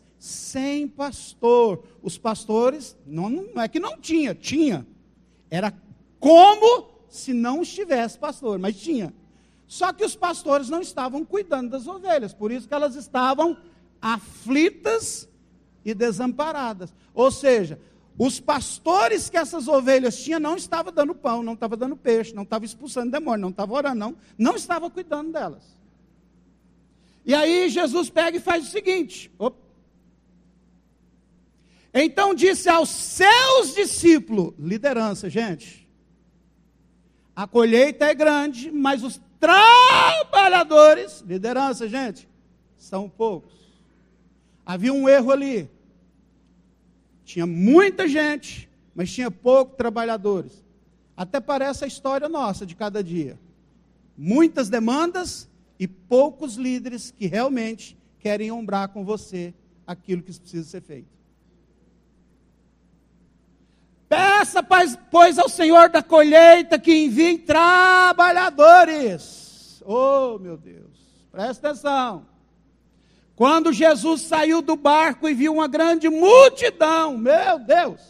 sem 0.21 0.87
pastor. 0.87 1.83
Os 2.03 2.15
pastores, 2.15 2.95
não, 3.07 3.27
não 3.27 3.59
é 3.59 3.67
que 3.67 3.79
não 3.79 3.97
tinha, 3.97 4.35
tinha. 4.35 4.85
Era 5.49 5.73
como 6.19 6.91
se 7.09 7.33
não 7.33 7.63
estivesse 7.63 8.19
pastor, 8.19 8.59
mas 8.59 8.79
tinha. 8.79 9.11
Só 9.65 9.91
que 9.91 10.05
os 10.05 10.15
pastores 10.15 10.69
não 10.69 10.79
estavam 10.79 11.25
cuidando 11.25 11.71
das 11.71 11.87
ovelhas, 11.87 12.35
por 12.35 12.51
isso 12.51 12.67
que 12.67 12.73
elas 12.73 12.95
estavam 12.95 13.57
aflitas 13.99 15.27
e 15.83 15.91
desamparadas. 15.95 16.93
Ou 17.15 17.31
seja, 17.31 17.79
os 18.15 18.39
pastores 18.39 19.27
que 19.27 19.37
essas 19.37 19.67
ovelhas 19.67 20.21
tinham 20.21 20.39
não 20.39 20.55
estavam 20.55 20.93
dando 20.93 21.15
pão, 21.15 21.41
não 21.41 21.53
estavam 21.53 21.79
dando 21.79 21.97
peixe, 21.97 22.35
não 22.35 22.43
estavam 22.43 22.65
expulsando 22.65 23.09
demônio, 23.09 23.41
não 23.41 23.49
estavam 23.49 23.75
orando, 23.75 23.95
não, 23.95 24.15
não 24.37 24.55
estavam 24.55 24.87
cuidando 24.87 25.31
delas. 25.31 25.63
E 27.25 27.33
aí 27.33 27.69
Jesus 27.69 28.09
pega 28.11 28.37
e 28.37 28.41
faz 28.41 28.67
o 28.67 28.69
seguinte: 28.69 29.31
op. 29.39 29.60
então 31.93 32.33
disse 32.33 32.69
aos 32.69 32.89
seus 32.89 33.73
discípulos, 33.75 34.53
liderança, 34.57 35.29
gente, 35.29 35.87
a 37.35 37.45
colheita 37.47 38.05
é 38.05 38.13
grande, 38.13 38.71
mas 38.71 39.03
os 39.03 39.19
trabalhadores, 39.39 41.21
liderança, 41.21 41.87
gente, 41.89 42.29
são 42.77 43.09
poucos. 43.09 43.51
Havia 44.65 44.93
um 44.93 45.09
erro 45.09 45.31
ali. 45.31 45.69
Tinha 47.25 47.45
muita 47.45 48.07
gente, 48.07 48.69
mas 48.93 49.11
tinha 49.11 49.31
poucos 49.31 49.75
trabalhadores. 49.75 50.63
Até 51.15 51.39
parece 51.39 51.83
a 51.83 51.87
história 51.87 52.29
nossa 52.29 52.65
de 52.65 52.75
cada 52.75 53.03
dia. 53.03 53.39
Muitas 54.17 54.69
demandas 54.69 55.49
e 55.79 55.87
poucos 55.87 56.55
líderes 56.55 57.11
que 57.11 57.25
realmente 57.25 57.97
querem 58.19 58.51
ombrar 58.51 58.89
com 58.89 59.03
você 59.03 59.53
aquilo 59.85 60.21
que 60.21 60.31
precisa 60.39 60.69
ser 60.69 60.81
feito. 60.81 61.20
Peça, 64.11 64.61
pois, 64.61 65.39
ao 65.39 65.47
Senhor 65.47 65.87
da 65.87 66.03
colheita 66.03 66.77
que 66.77 67.05
envie 67.05 67.37
trabalhadores. 67.37 69.81
Oh, 69.85 70.37
meu 70.37 70.57
Deus, 70.57 70.91
presta 71.31 71.69
atenção. 71.69 72.25
Quando 73.37 73.71
Jesus 73.71 74.23
saiu 74.23 74.61
do 74.61 74.75
barco 74.75 75.29
e 75.29 75.33
viu 75.33 75.53
uma 75.53 75.69
grande 75.69 76.09
multidão, 76.09 77.17
meu 77.17 77.57
Deus, 77.57 78.01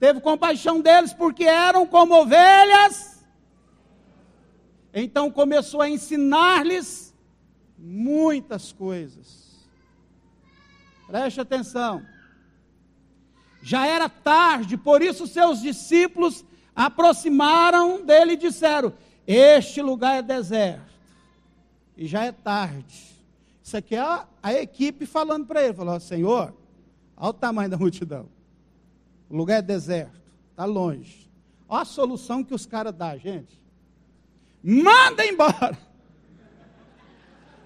teve 0.00 0.22
compaixão 0.22 0.80
deles 0.80 1.12
porque 1.12 1.44
eram 1.44 1.86
como 1.86 2.14
ovelhas. 2.14 3.26
Então 4.94 5.30
começou 5.30 5.82
a 5.82 5.90
ensinar-lhes 5.90 7.14
muitas 7.76 8.72
coisas. 8.72 9.68
Preste 11.06 11.42
atenção. 11.42 12.10
Já 13.62 13.86
era 13.86 14.08
tarde, 14.08 14.76
por 14.76 15.00
isso 15.00 15.26
seus 15.26 15.60
discípulos 15.60 16.44
aproximaram 16.74 18.04
dele 18.04 18.32
e 18.32 18.36
disseram: 18.36 18.92
Este 19.26 19.80
lugar 19.80 20.18
é 20.18 20.22
deserto, 20.22 20.92
e 21.96 22.06
já 22.06 22.24
é 22.24 22.32
tarde. 22.32 23.12
Isso 23.62 23.76
aqui 23.76 23.94
é 23.94 24.00
a, 24.00 24.26
a 24.42 24.52
equipe 24.52 25.06
falando 25.06 25.46
para 25.46 25.62
ele: 25.62 25.72
falou, 25.72 25.98
Senhor, 26.00 26.52
Olha 27.22 27.30
o 27.30 27.32
tamanho 27.32 27.70
da 27.70 27.78
multidão. 27.78 28.28
O 29.30 29.36
lugar 29.36 29.60
é 29.60 29.62
deserto, 29.62 30.20
está 30.50 30.64
longe. 30.64 31.30
Olha 31.68 31.82
a 31.82 31.84
solução 31.84 32.42
que 32.42 32.52
os 32.52 32.66
caras 32.66 32.92
dão, 32.92 33.16
gente. 33.16 33.62
Manda 34.60 35.24
embora. 35.24 35.78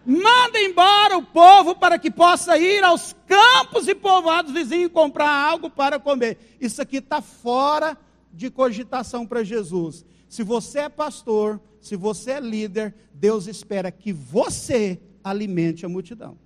Manda 0.06 0.60
embora 0.60 1.18
o 1.18 1.22
povo 1.22 1.74
para 1.74 1.98
que 1.98 2.12
possa 2.12 2.56
ir 2.56 2.84
aos 2.84 3.12
campos 3.26 3.88
e 3.88 3.94
povoados 3.94 4.52
vizinhos 4.52 4.92
comprar 4.92 5.28
algo 5.28 5.68
para 5.68 5.98
comer. 5.98 6.38
Isso 6.60 6.80
aqui 6.80 6.98
está 6.98 7.20
fora 7.20 7.98
de 8.32 8.48
cogitação 8.48 9.26
para 9.26 9.42
Jesus. 9.42 10.06
Se 10.28 10.44
você 10.44 10.80
é 10.80 10.88
pastor, 10.88 11.60
se 11.80 11.96
você 11.96 12.32
é 12.32 12.40
líder, 12.40 12.94
Deus 13.12 13.48
espera 13.48 13.90
que 13.90 14.12
você 14.12 15.00
alimente 15.24 15.84
a 15.84 15.88
multidão. 15.88 16.38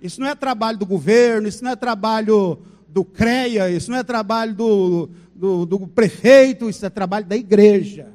Isso 0.00 0.20
não 0.20 0.28
é 0.28 0.34
trabalho 0.34 0.76
do 0.76 0.84
governo, 0.84 1.48
isso 1.48 1.64
não 1.64 1.70
é 1.70 1.76
trabalho 1.76 2.58
do 2.88 3.04
CREA, 3.06 3.70
isso 3.70 3.90
não 3.90 3.96
é 3.96 4.02
trabalho 4.02 4.54
do, 4.54 5.10
do, 5.34 5.64
do 5.64 5.86
prefeito, 5.86 6.68
isso 6.68 6.84
é 6.84 6.90
trabalho 6.90 7.24
da 7.24 7.36
igreja. 7.36 8.12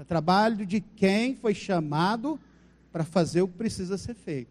É 0.00 0.04
trabalho 0.04 0.64
de 0.64 0.80
quem 0.80 1.34
foi 1.34 1.52
chamado 1.52 2.40
para 2.90 3.04
fazer 3.04 3.42
o 3.42 3.48
que 3.48 3.58
precisa 3.58 3.98
ser 3.98 4.14
feito. 4.14 4.50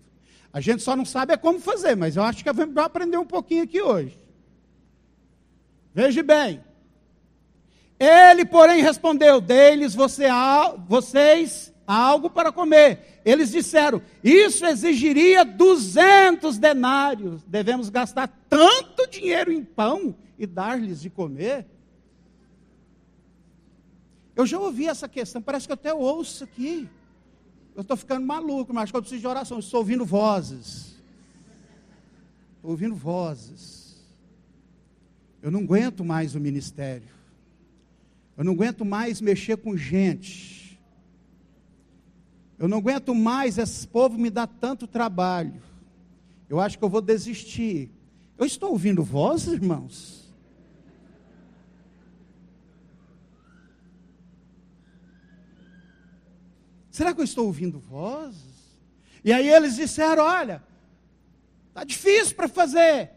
A 0.54 0.62
gente 0.62 0.84
só 0.84 0.96
não 0.96 1.06
sabe 1.06 1.34
é 1.34 1.38
como 1.38 1.60
fazer, 1.60 1.96
mas 1.96 2.16
eu 2.16 2.22
acho 2.22 2.44
que 2.44 2.54
vamos 2.54 2.78
aprender 2.78 3.18
um 3.18 3.26
pouquinho 3.26 3.64
aqui 3.64 3.82
hoje. 3.82 4.16
Veja 5.92 6.22
bem. 6.22 6.64
Ele, 8.00 8.46
porém, 8.46 8.84
respondeu: 8.84 9.42
Deles 9.42 9.96
você, 9.96 10.28
vocês 10.88 11.74
algo 11.88 12.30
para 12.30 12.52
comer. 12.52 13.20
Eles 13.26 13.50
disseram: 13.50 14.04
Isso 14.24 14.64
exigiria 14.68 15.44
200 15.44 16.60
denários. 16.60 17.44
Devemos 17.44 17.90
gastar 17.90 18.28
tanto 18.48 19.10
dinheiro 19.10 19.52
em 19.52 19.64
pão 19.64 20.16
e 20.38 20.46
dar-lhes 20.46 21.02
de 21.02 21.10
comer? 21.10 21.66
Eu 24.40 24.46
já 24.46 24.58
ouvi 24.58 24.88
essa 24.88 25.10
questão, 25.10 25.42
parece 25.42 25.68
que 25.68 25.74
eu 25.74 25.74
até 25.74 25.94
ouço 25.94 26.46
aqui. 26.46 26.88
Eu 27.76 27.82
estou 27.82 27.98
ficando 27.98 28.26
maluco, 28.26 28.74
mas 28.74 28.90
que 28.90 28.96
eu 28.96 29.02
preciso 29.02 29.20
de 29.20 29.28
oração. 29.28 29.60
Estou 29.60 29.82
ouvindo 29.82 30.06
vozes. 30.06 30.96
Estou 32.56 32.72
ouvindo 32.72 32.96
vozes. 32.96 33.98
Eu 35.42 35.52
não 35.52 35.60
aguento 35.60 36.06
mais 36.06 36.36
o 36.36 36.40
ministério. 36.40 37.10
Eu 38.38 38.46
não 38.46 38.54
aguento 38.54 38.86
mais 38.86 39.20
mexer 39.20 39.58
com 39.58 39.76
gente. 39.76 40.80
Eu 42.58 42.70
não 42.70 42.78
aguento 42.78 43.14
mais, 43.14 43.58
esse 43.58 43.86
povo 43.86 44.18
me 44.18 44.30
dá 44.30 44.48
tanto 44.48 44.88
trabalho. 44.88 45.62
Eu 46.48 46.62
acho 46.62 46.80
que 46.80 46.86
eu 46.86 46.90
vou 46.90 47.02
desistir. 47.02 47.92
Eu 48.38 48.46
estou 48.46 48.72
ouvindo 48.72 49.04
vozes, 49.04 49.52
irmãos? 49.52 50.29
Será 57.00 57.14
que 57.14 57.22
eu 57.22 57.24
estou 57.24 57.46
ouvindo 57.46 57.80
vozes? 57.80 58.78
E 59.24 59.32
aí 59.32 59.48
eles 59.48 59.78
disseram: 59.78 60.22
Olha, 60.22 60.62
está 61.70 61.86
difícil 61.86 62.36
para 62.36 62.50
fazer. 62.50 63.10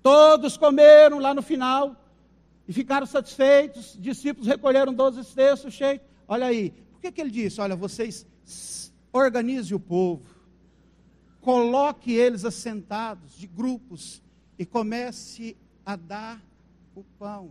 Todos 0.00 0.56
comeram 0.56 1.18
lá 1.18 1.34
no 1.34 1.42
final 1.42 1.96
e 2.68 2.72
ficaram 2.72 3.06
satisfeitos. 3.06 3.96
Discípulos 3.98 4.46
recolheram 4.46 4.94
12 4.94 5.24
cestos 5.24 5.74
cheios. 5.74 6.00
Olha 6.28 6.46
aí, 6.46 6.70
por 6.92 7.00
que, 7.00 7.10
que 7.10 7.20
ele 7.20 7.28
disse? 7.32 7.60
Olha, 7.60 7.74
vocês 7.74 8.24
organize 9.12 9.74
o 9.74 9.80
povo, 9.80 10.30
coloque 11.40 12.12
eles 12.12 12.44
assentados 12.44 13.36
de 13.36 13.48
grupos 13.48 14.22
e 14.56 14.64
comece 14.64 15.56
a 15.84 15.96
dar 15.96 16.40
o 16.94 17.02
pão. 17.18 17.50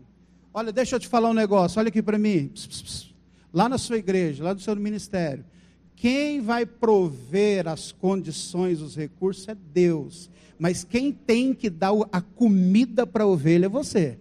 Olha, 0.53 0.71
deixa 0.71 0.95
eu 0.95 0.99
te 1.01 1.09
falar 1.09 1.29
um 1.29 1.33
negócio, 1.33 1.77
olha 1.77 1.89
aqui 1.89 2.01
para 2.01 2.17
mim. 2.17 2.47
Pss, 2.47 2.67
pss, 2.69 2.83
pss 2.83 3.08
lá 3.53 3.67
na 3.67 3.77
sua 3.77 3.97
igreja, 3.97 4.43
lá 4.43 4.53
no 4.53 4.59
seu 4.59 4.75
ministério, 4.75 5.45
quem 5.95 6.39
vai 6.39 6.65
prover 6.65 7.67
as 7.67 7.91
condições, 7.91 8.79
os 8.81 8.95
recursos 8.95 9.47
é 9.49 9.55
Deus. 9.55 10.29
Mas 10.57 10.83
quem 10.83 11.11
tem 11.11 11.53
que 11.53 11.69
dar 11.69 11.91
a 12.11 12.21
comida 12.21 13.05
para 13.05 13.23
a 13.23 13.27
ovelha 13.27 13.65
é 13.65 13.69
você. 13.69 14.17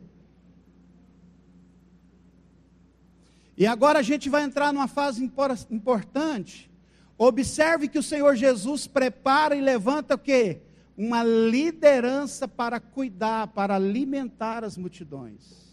E 3.57 3.67
agora 3.67 3.99
a 3.99 4.03
gente 4.03 4.29
vai 4.29 4.45
entrar 4.45 4.73
numa 4.73 4.87
fase 4.87 5.23
importante. 5.71 6.71
Observe 7.17 7.89
que 7.89 7.99
o 7.99 8.03
Senhor 8.03 8.37
Jesus 8.37 8.87
prepara 8.87 9.57
e 9.57 9.61
levanta 9.61 10.15
o 10.15 10.19
quê? 10.19 10.61
Uma 10.97 11.25
liderança 11.25 12.47
para 12.47 12.79
cuidar, 12.79 13.49
para 13.49 13.75
alimentar 13.75 14.63
as 14.63 14.77
multidões. 14.77 15.68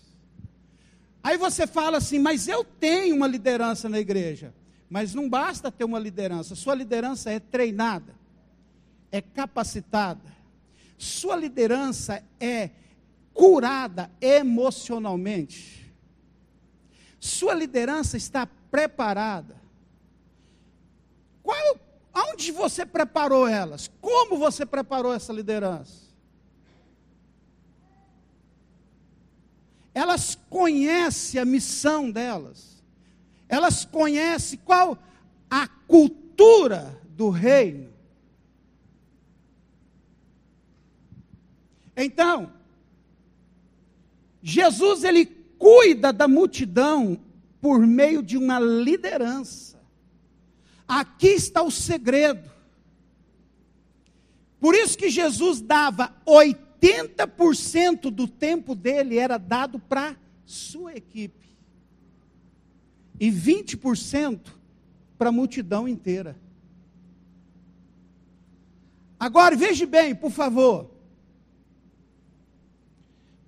Aí 1.26 1.40
você 1.40 1.66
fala 1.66 1.98
assim, 1.98 2.20
mas 2.20 2.48
eu 2.48 2.64
tenho 2.64 3.16
uma 3.16 3.26
liderança 3.26 3.90
na 3.90 4.00
igreja. 4.00 4.54
Mas 4.88 5.16
não 5.16 5.28
basta 5.28 5.72
ter 5.72 5.84
uma 5.84 5.98
liderança, 5.98 6.54
sua 6.54 6.76
liderança 6.76 7.32
é 7.32 7.40
treinada, 7.40 8.14
é 9.12 9.24
capacitada, 9.24 10.32
sua 11.00 11.36
liderança 11.36 12.24
é 12.40 12.70
curada 13.34 14.12
emocionalmente, 14.22 15.92
sua 17.20 17.56
liderança 17.56 18.18
está 18.18 18.46
preparada. 18.70 19.56
Qual, 21.42 21.80
aonde 22.14 22.52
você 22.52 22.86
preparou 22.86 23.48
elas? 23.48 23.90
Como 24.00 24.38
você 24.38 24.64
preparou 24.64 25.12
essa 25.12 25.34
liderança? 25.34 26.05
Elas 29.96 30.38
conhecem 30.50 31.40
a 31.40 31.46
missão 31.46 32.12
delas, 32.12 32.84
elas 33.48 33.86
conhecem 33.86 34.60
qual 34.64 35.02
a 35.50 35.66
cultura 35.68 37.02
do 37.12 37.30
reino. 37.30 37.94
Então, 41.96 42.52
Jesus 44.44 45.06
ele 45.06 45.26
cuida 45.58 46.12
da 46.12 46.28
multidão 46.28 47.18
por 47.62 47.80
meio 47.88 48.22
de 48.22 48.38
uma 48.38 48.60
liderança. 48.60 49.82
Aqui 50.86 51.30
está 51.30 51.64
o 51.64 51.72
segredo. 51.72 52.52
Por 54.60 54.76
isso 54.76 54.98
que 54.98 55.10
Jesus 55.10 55.62
dava 55.62 56.14
80 56.26 56.65
80% 56.82 58.12
do 58.12 58.28
tempo 58.28 58.76
dele 58.76 59.18
era 59.18 59.38
dado 59.38 59.80
para 59.80 60.16
sua 60.46 60.96
equipe. 60.96 61.46
E 63.20 63.32
20% 63.32 64.40
para 65.18 65.30
a 65.30 65.32
multidão 65.32 65.88
inteira. 65.88 66.36
Agora, 69.20 69.56
veja 69.56 69.86
bem, 69.86 70.14
por 70.14 70.32
favor. 70.32 70.92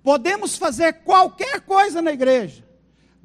Podemos 0.02 0.56
fazer 0.56 1.04
qualquer 1.04 1.60
coisa 1.60 2.00
na 2.00 2.12
igreja, 2.12 2.64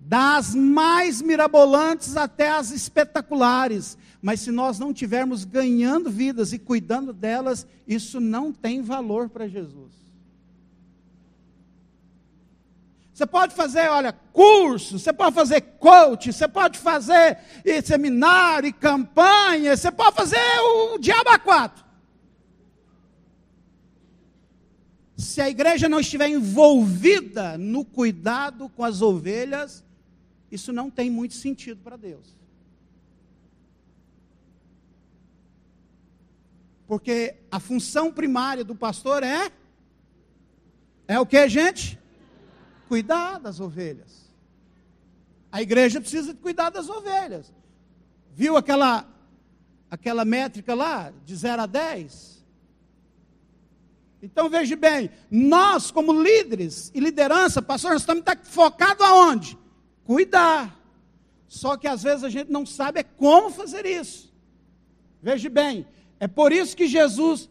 das 0.06 0.54
mais 0.54 1.22
mirabolantes 1.22 2.18
até 2.18 2.52
as 2.52 2.72
espetaculares, 2.72 3.98
mas 4.22 4.42
se 4.42 4.52
nós 4.52 4.78
não 4.78 4.94
tivermos 4.94 5.46
ganhando 5.46 6.10
vidas 6.10 6.52
e 6.52 6.60
cuidando 6.60 7.14
delas, 7.14 7.66
isso 7.88 8.20
não 8.20 8.52
tem 8.52 8.82
valor 8.82 9.30
para 9.30 9.48
Jesus. 9.48 9.94
Você 13.14 13.26
pode 13.26 13.54
fazer, 13.54 13.90
olha, 13.90 14.12
curso, 14.12 15.00
você 15.00 15.14
pode 15.14 15.36
fazer 15.36 15.62
coach, 15.80 16.34
você 16.34 16.48
pode 16.48 16.80
fazer 16.80 17.38
e 17.64 17.82
seminário, 17.82 18.68
e 18.68 18.74
campanha, 18.74 19.78
você 19.78 19.92
pode 19.92 20.16
fazer 20.16 20.38
o, 20.60 20.96
o 20.96 21.00
diabo 21.00 21.30
a 21.30 21.40
quatro. 21.40 21.84
Se 25.16 25.40
a 25.40 25.50
igreja 25.50 25.88
não 25.88 26.00
estiver 26.00 26.28
envolvida 26.28 27.58
no 27.58 27.86
cuidado 27.86 28.68
com 28.70 28.84
as 28.84 29.02
ovelhas, 29.02 29.84
isso 30.56 30.72
não 30.72 30.90
tem 30.90 31.10
muito 31.10 31.34
sentido 31.34 31.82
para 31.82 31.98
Deus. 31.98 32.38
Porque 36.88 37.36
a 37.52 37.60
função 37.60 38.12
primária 38.12 38.64
do 38.64 38.76
pastor 38.76 39.24
é 39.24 39.52
é 41.08 41.20
o 41.20 41.26
que, 41.26 41.50
gente? 41.50 42.00
cuidar 42.94 43.40
das 43.40 43.60
ovelhas. 43.60 44.32
A 45.52 45.64
igreja 45.64 46.00
precisa 46.00 46.32
cuidar 46.36 46.70
das 46.70 46.90
ovelhas. 46.90 47.52
Viu 48.32 48.56
aquela 48.56 49.10
aquela 49.90 50.24
métrica 50.24 50.76
lá 50.76 51.12
de 51.26 51.36
0 51.36 51.64
a 51.64 51.66
10? 51.66 52.46
Então 54.22 54.48
veja 54.48 54.76
bem, 54.76 55.10
nós 55.30 55.90
como 55.90 56.22
líderes 56.22 56.92
e 56.94 57.00
liderança, 57.00 57.64
pastor, 57.64 57.94
nós 57.94 58.04
estamos 58.04 58.24
focados 58.44 59.04
aonde? 59.04 59.58
Cuidar. 60.06 60.80
Só 61.48 61.78
que 61.78 61.88
às 61.88 62.04
vezes 62.04 62.24
a 62.24 62.30
gente 62.30 62.52
não 62.52 62.66
sabe 62.66 63.00
é 63.00 63.04
como 63.04 63.50
fazer 63.52 63.86
isso. 63.86 64.34
Veja 65.22 65.50
bem, 65.50 65.86
é 66.20 66.28
por 66.28 66.52
isso 66.52 66.76
que 66.76 66.88
Jesus 66.88 67.50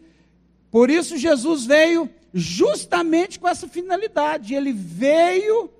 Por 0.71 0.91
isso 0.91 1.17
Jesus 1.17 1.67
veio 1.67 2.11
justamente 2.33 3.39
com 3.39 3.47
essa 3.47 3.69
finalidade. 3.69 4.55
Ele 4.55 4.73
veio 4.73 5.71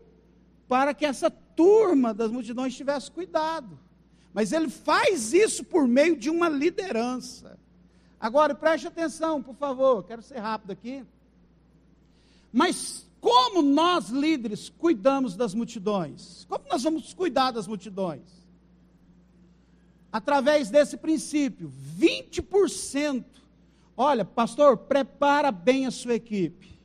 para 0.69 0.95
que 0.95 1.05
essa 1.05 1.31
turma 1.31 2.13
das 2.15 2.31
multidões 2.31 2.75
tivesse 2.75 3.11
cuidado. 3.11 3.79
Mas 4.33 4.53
ele 4.53 4.69
faz 4.69 5.33
isso 5.33 5.65
por 5.65 5.87
meio 5.87 6.17
de 6.17 6.31
uma 6.31 6.49
liderança. 6.49 7.59
Agora, 8.19 8.55
preste 8.55 8.87
atenção, 8.87 9.43
por 9.43 9.55
favor, 9.57 10.05
quero 10.05 10.23
ser 10.23 10.39
rápido 10.39 10.71
aqui. 10.71 11.05
Mas 12.53 13.07
como 13.23 13.63
nós 13.63 14.09
líderes 14.09 14.69
cuidamos 14.69 15.37
das 15.37 15.55
multidões? 15.55 16.45
Como 16.49 16.65
nós 16.69 16.83
vamos 16.83 17.15
cuidar 17.15 17.53
das 17.53 17.69
multidões? 17.69 18.27
Através 20.11 20.71
desse 20.71 20.97
princípio, 20.97 21.73
20%. 21.97 23.25
Olha, 23.97 24.25
pastor, 24.25 24.77
prepara 24.77 25.53
bem 25.53 25.87
a 25.87 25.93
sua 25.93 26.15
equipe. 26.15 26.77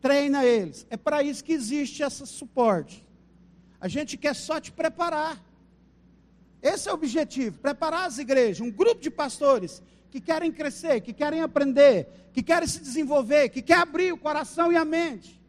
Treina 0.00 0.42
eles. 0.42 0.86
É 0.88 0.96
para 0.96 1.22
isso 1.22 1.44
que 1.44 1.52
existe 1.52 2.02
esse 2.02 2.26
suporte. 2.26 3.06
A 3.78 3.88
gente 3.88 4.16
quer 4.16 4.34
só 4.34 4.58
te 4.58 4.72
preparar. 4.72 5.38
Esse 6.62 6.88
é 6.88 6.92
o 6.92 6.94
objetivo: 6.94 7.58
preparar 7.58 8.06
as 8.06 8.16
igrejas, 8.16 8.66
um 8.66 8.70
grupo 8.70 9.02
de 9.02 9.10
pastores 9.10 9.82
que 10.10 10.18
querem 10.18 10.50
crescer, 10.50 11.02
que 11.02 11.12
querem 11.12 11.42
aprender, 11.42 12.30
que 12.32 12.42
querem 12.42 12.66
se 12.66 12.80
desenvolver, 12.80 13.50
que 13.50 13.60
querem 13.60 13.82
abrir 13.82 14.12
o 14.14 14.18
coração 14.18 14.72
e 14.72 14.76
a 14.76 14.84
mente. 14.84 15.41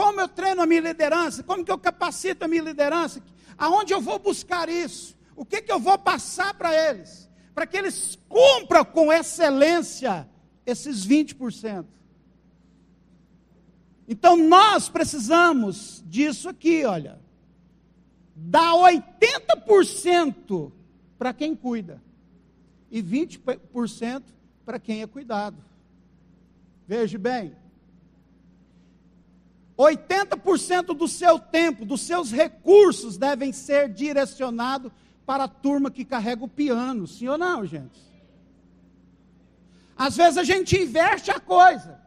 Como 0.00 0.18
eu 0.18 0.28
treino 0.28 0.62
a 0.62 0.66
minha 0.66 0.80
liderança? 0.80 1.42
Como 1.42 1.62
que 1.62 1.70
eu 1.70 1.76
capacito 1.76 2.42
a 2.42 2.48
minha 2.48 2.62
liderança? 2.62 3.22
Aonde 3.58 3.92
eu 3.92 4.00
vou 4.00 4.18
buscar 4.18 4.66
isso? 4.66 5.14
O 5.36 5.44
que, 5.44 5.60
que 5.60 5.70
eu 5.70 5.78
vou 5.78 5.98
passar 5.98 6.54
para 6.54 6.74
eles? 6.74 7.28
Para 7.54 7.66
que 7.66 7.76
eles 7.76 8.18
cumpram 8.26 8.82
com 8.82 9.12
excelência 9.12 10.26
esses 10.64 11.06
20%. 11.06 11.84
Então 14.08 14.38
nós 14.38 14.88
precisamos 14.88 16.02
disso 16.06 16.48
aqui, 16.48 16.82
olha. 16.86 17.20
Dá 18.34 18.72
80% 18.72 20.72
para 21.18 21.34
quem 21.34 21.54
cuida 21.54 22.02
e 22.90 23.02
20% 23.02 24.22
para 24.64 24.78
quem 24.78 25.02
é 25.02 25.06
cuidado. 25.06 25.62
Veja 26.88 27.18
bem, 27.18 27.54
80% 29.80 30.94
do 30.94 31.08
seu 31.08 31.38
tempo, 31.38 31.84
dos 31.84 32.02
seus 32.02 32.30
recursos 32.30 33.16
devem 33.16 33.52
ser 33.52 33.88
direcionados 33.88 34.92
para 35.24 35.44
a 35.44 35.48
turma 35.48 35.90
que 35.90 36.04
carrega 36.04 36.44
o 36.44 36.48
piano, 36.48 37.06
sim 37.06 37.28
ou 37.28 37.38
não, 37.38 37.64
gente? 37.64 37.98
Às 39.96 40.16
vezes 40.16 40.36
a 40.36 40.44
gente 40.44 40.76
inverte 40.76 41.30
a 41.30 41.40
coisa. 41.40 41.98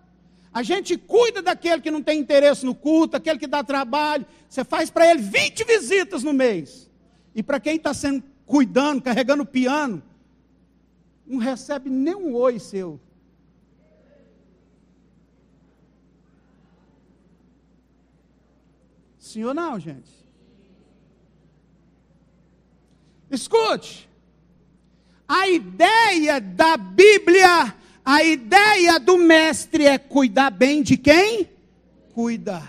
A 0.54 0.62
gente 0.62 0.98
cuida 0.98 1.42
daquele 1.42 1.82
que 1.82 1.90
não 1.90 2.04
tem 2.04 2.20
interesse 2.20 2.64
no 2.64 2.76
culto, 2.76 3.18
aquele 3.18 3.40
que 3.40 3.48
dá 3.48 3.64
trabalho. 3.64 4.26
Você 4.48 4.64
faz 4.64 4.92
para 4.92 5.10
ele 5.10 5.22
20 5.22 5.64
visitas 5.64 6.24
no 6.24 6.34
mês. 6.34 6.90
E 7.34 7.42
para 7.42 7.60
quem 7.60 7.78
está 7.78 7.94
sendo 7.94 8.24
cuidando, 8.46 9.02
carregando 9.02 9.42
o 9.42 9.48
piano, 9.48 10.04
não 11.26 11.40
recebe 11.40 11.90
nem 11.90 12.14
um 12.14 12.36
oi 12.36 12.60
seu. 12.60 13.00
Sim 19.34 19.46
ou 19.46 19.54
não, 19.56 19.80
gente? 19.80 20.12
Escute. 23.32 24.08
A 25.28 25.48
ideia 25.48 26.40
da 26.40 26.78
Bíblia, 26.78 27.76
a 28.06 28.24
ideia 28.24 29.00
do 29.00 29.18
mestre 29.18 29.88
é 29.88 29.98
cuidar 29.98 30.52
bem 30.52 30.84
de 30.84 30.98
quem? 30.98 31.50
Cuida. 32.14 32.62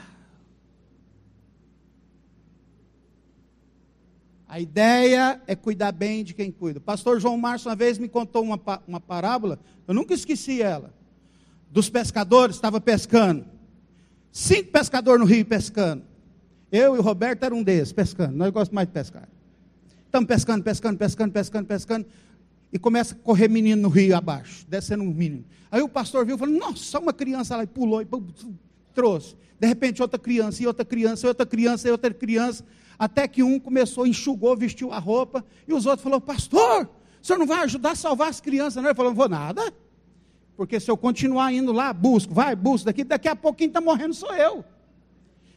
A 4.49 4.59
ideia 4.59 5.43
é 5.47 5.55
cuidar 5.55 5.93
bem 5.93 6.25
de 6.25 6.33
quem 6.33 6.51
cuida. 6.51 6.81
Pastor 6.81 7.21
João 7.21 7.37
Márcio 7.37 7.69
uma 7.69 7.77
vez 7.77 7.99
me 7.99 8.09
contou 8.09 8.43
uma, 8.43 8.59
uma 8.89 9.01
parábola, 9.01 9.61
eu 9.87 9.93
nunca 9.93 10.15
esqueci 10.15 10.63
ela. 10.63 10.95
Dos 11.71 11.91
pescadores, 11.91 12.57
estava 12.57 12.81
pescando. 12.81 13.45
Cinco 14.33 14.71
pescadores 14.71 15.21
no 15.21 15.27
rio 15.27 15.45
pescando. 15.45 16.14
Eu 16.77 16.97
e 16.97 16.99
o 16.99 17.03
Roberto 17.03 17.45
eram 17.45 17.59
um 17.59 17.63
desses, 17.63 17.93
pescando. 17.93 18.37
Nós 18.37 18.51
gostamos 18.51 18.75
mais 18.75 18.89
de 18.89 18.93
pescar. 18.93 19.29
Estamos 20.07 20.27
pescando, 20.27 20.65
pescando, 20.65 20.99
pescando, 20.99 21.33
pescando, 21.33 21.67
pescando. 21.69 22.07
E 22.73 22.81
começa 22.81 23.15
a 23.15 23.17
correr 23.17 23.47
menino 23.47 23.83
no 23.83 23.89
rio 23.89 24.17
abaixo, 24.17 24.67
descendo 24.69 25.05
um 25.05 25.07
menino. 25.07 25.45
Aí 25.71 25.81
o 25.83 25.89
pastor 25.89 26.27
viu 26.27 26.35
e 26.35 26.39
falou: 26.39 26.53
Nossa, 26.53 26.99
uma 26.99 27.13
criança 27.13 27.57
lá 27.57 27.63
e 27.63 27.69
pulou 27.69 28.03
e 28.03 28.09
trouxe. 28.93 29.37
De 29.61 29.69
repente, 29.69 30.03
outra 30.03 30.19
criança, 30.19 30.65
e 30.65 30.67
outra 30.67 30.85
criança, 30.85 31.25
e 31.25 31.29
outra 31.29 31.47
criança, 31.47 31.87
e 31.87 31.93
outra 31.93 32.13
criança. 32.13 32.65
Até 32.99 33.29
que 33.29 33.45
um 33.45 33.61
começou, 33.61 34.05
enxugou, 34.05 34.57
vestiu 34.57 34.91
a 34.91 34.99
roupa, 34.99 35.45
e 35.69 35.73
os 35.73 35.87
outros 35.87 36.03
falaram: 36.03 36.23
Pastor, 36.23 36.91
o 37.23 37.25
senhor 37.25 37.39
não 37.39 37.47
vai 37.47 37.63
ajudar 37.63 37.93
a 37.93 37.95
salvar 37.95 38.31
as 38.31 38.41
crianças, 38.41 38.83
não? 38.83 38.91
Ele 38.91 38.97
falou: 38.97 39.13
Não 39.13 39.17
vou 39.17 39.29
nada. 39.29 39.73
Porque 40.57 40.81
se 40.81 40.91
eu 40.91 40.97
continuar 40.97 41.53
indo 41.53 41.71
lá, 41.71 41.93
busco, 41.93 42.35
vai, 42.35 42.57
busco, 42.57 42.87
daqui, 42.87 43.05
daqui 43.05 43.29
a 43.29 43.37
quem 43.37 43.69
está 43.69 43.81
morrendo 43.81 44.13
sou 44.13 44.35
eu. 44.35 44.65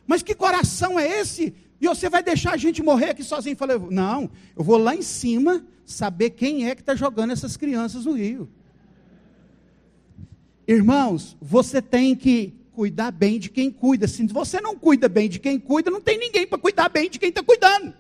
Mas 0.08 0.24
que 0.24 0.34
coração 0.34 0.98
é 0.98 1.20
esse? 1.20 1.54
E 1.80 1.88
você 1.88 2.10
vai 2.10 2.24
deixar 2.24 2.54
a 2.54 2.58
gente 2.58 2.82
morrer 2.82 3.12
aqui 3.12 3.24
sozinho? 3.24 3.56
Falei, 3.56 3.78
não, 3.92 4.32
eu 4.56 4.64
vou 4.64 4.78
lá 4.78 4.96
em 4.96 5.02
cima 5.02 5.64
saber 5.86 6.32
quem 6.32 6.68
é 6.68 6.74
que 6.74 6.82
está 6.82 6.96
jogando 6.96 7.32
essas 7.32 7.56
crianças 7.58 8.06
no 8.06 8.14
rio. 8.14 8.50
Irmãos, 10.68 11.38
você 11.40 11.82
tem 11.82 12.16
que 12.16 12.54
cuidar 12.74 13.12
bem 13.12 13.38
de 13.38 13.50
quem 13.50 13.70
cuida. 13.70 14.08
Se 14.08 14.26
você 14.28 14.60
não 14.62 14.76
cuida 14.76 15.08
bem 15.10 15.30
de 15.30 15.40
quem 15.40 15.60
cuida, 15.60 15.92
não 15.92 16.02
tem 16.02 16.18
ninguém 16.18 16.48
para 16.48 16.58
cuidar 16.58 16.90
bem 16.90 17.10
de 17.10 17.20
quem 17.20 17.30
está 17.30 17.44
cuidando. 17.44 17.94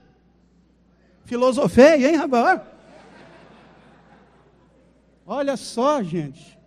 Filosofei, 1.25 2.07
hein, 2.07 2.15
rapaz? 2.15 2.61
Olha 5.25 5.57
só, 5.57 6.01
gente. 6.01 6.57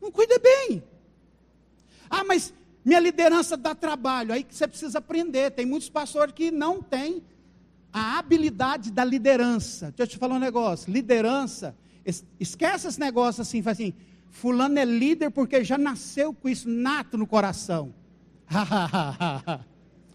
Não 0.00 0.10
cuida 0.10 0.38
bem. 0.38 0.82
Ah, 2.10 2.24
mas 2.24 2.52
minha 2.84 2.98
liderança 2.98 3.56
dá 3.56 3.74
trabalho. 3.74 4.32
Aí 4.32 4.42
que 4.42 4.54
você 4.54 4.66
precisa 4.66 4.98
aprender. 4.98 5.52
Tem 5.52 5.64
muitos 5.64 5.88
pastores 5.88 6.34
que 6.34 6.50
não 6.50 6.82
têm 6.82 7.22
a 7.92 8.18
habilidade 8.18 8.90
da 8.90 9.04
liderança. 9.04 9.86
Deixa 9.96 10.02
eu 10.02 10.06
te 10.08 10.18
falar 10.18 10.34
um 10.34 10.40
negócio. 10.40 10.92
Liderança, 10.92 11.76
esquece 12.38 12.88
esse 12.88 12.98
negócio 12.98 13.42
assim, 13.42 13.62
faz 13.62 13.78
assim. 13.78 13.94
Fulano 14.28 14.78
é 14.78 14.84
líder 14.84 15.30
porque 15.30 15.64
já 15.64 15.76
nasceu 15.76 16.32
com 16.32 16.48
isso 16.48 16.68
nato 16.68 17.18
no 17.18 17.26
coração. 17.26 17.94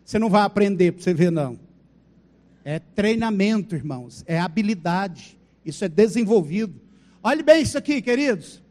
você 0.03 0.17
não 0.19 0.29
vai 0.29 0.43
aprender 0.43 0.93
para 0.93 1.03
você 1.03 1.13
ver, 1.13 1.31
não. 1.31 1.59
É 2.63 2.79
treinamento, 2.79 3.75
irmãos. 3.75 4.23
É 4.25 4.39
habilidade. 4.39 5.37
Isso 5.65 5.83
é 5.83 5.89
desenvolvido. 5.89 6.81
Olhe 7.21 7.43
bem 7.43 7.61
isso 7.61 7.77
aqui, 7.77 8.01
queridos. 8.01 8.63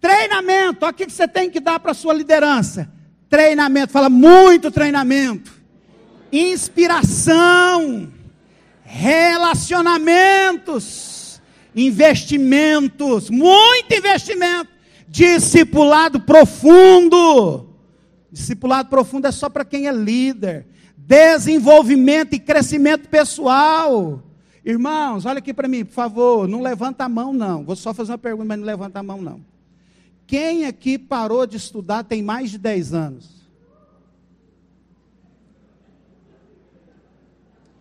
Treinamento. 0.00 0.84
Olha 0.84 0.92
o 0.92 0.94
que 0.94 1.10
você 1.10 1.28
tem 1.28 1.50
que 1.50 1.60
dar 1.60 1.78
para 1.80 1.90
a 1.92 1.94
sua 1.94 2.14
liderança. 2.14 2.90
Treinamento. 3.28 3.92
Fala 3.92 4.08
muito 4.08 4.70
treinamento. 4.70 5.52
Inspiração. 6.32 8.10
Relacionamentos 8.82 11.16
investimentos, 11.76 13.28
muito 13.28 13.94
investimento, 13.94 14.70
discipulado 15.06 16.20
profundo. 16.20 17.66
Discipulado 18.32 18.88
profundo 18.88 19.26
é 19.26 19.32
só 19.32 19.50
para 19.50 19.64
quem 19.64 19.86
é 19.86 19.92
líder. 19.92 20.66
Desenvolvimento 20.96 22.34
e 22.34 22.40
crescimento 22.40 23.08
pessoal. 23.08 24.22
Irmãos, 24.64 25.26
olha 25.26 25.38
aqui 25.38 25.54
para 25.54 25.68
mim, 25.68 25.84
por 25.84 25.92
favor, 25.92 26.48
não 26.48 26.60
levanta 26.60 27.04
a 27.04 27.08
mão 27.08 27.32
não. 27.32 27.62
Vou 27.62 27.76
só 27.76 27.94
fazer 27.94 28.12
uma 28.12 28.18
pergunta, 28.18 28.46
mas 28.46 28.58
não 28.58 28.66
levanta 28.66 28.98
a 28.98 29.02
mão 29.02 29.20
não. 29.20 29.40
Quem 30.26 30.66
aqui 30.66 30.98
parou 30.98 31.46
de 31.46 31.56
estudar 31.56 32.02
tem 32.04 32.22
mais 32.22 32.50
de 32.50 32.58
10 32.58 32.92
anos? 32.92 33.36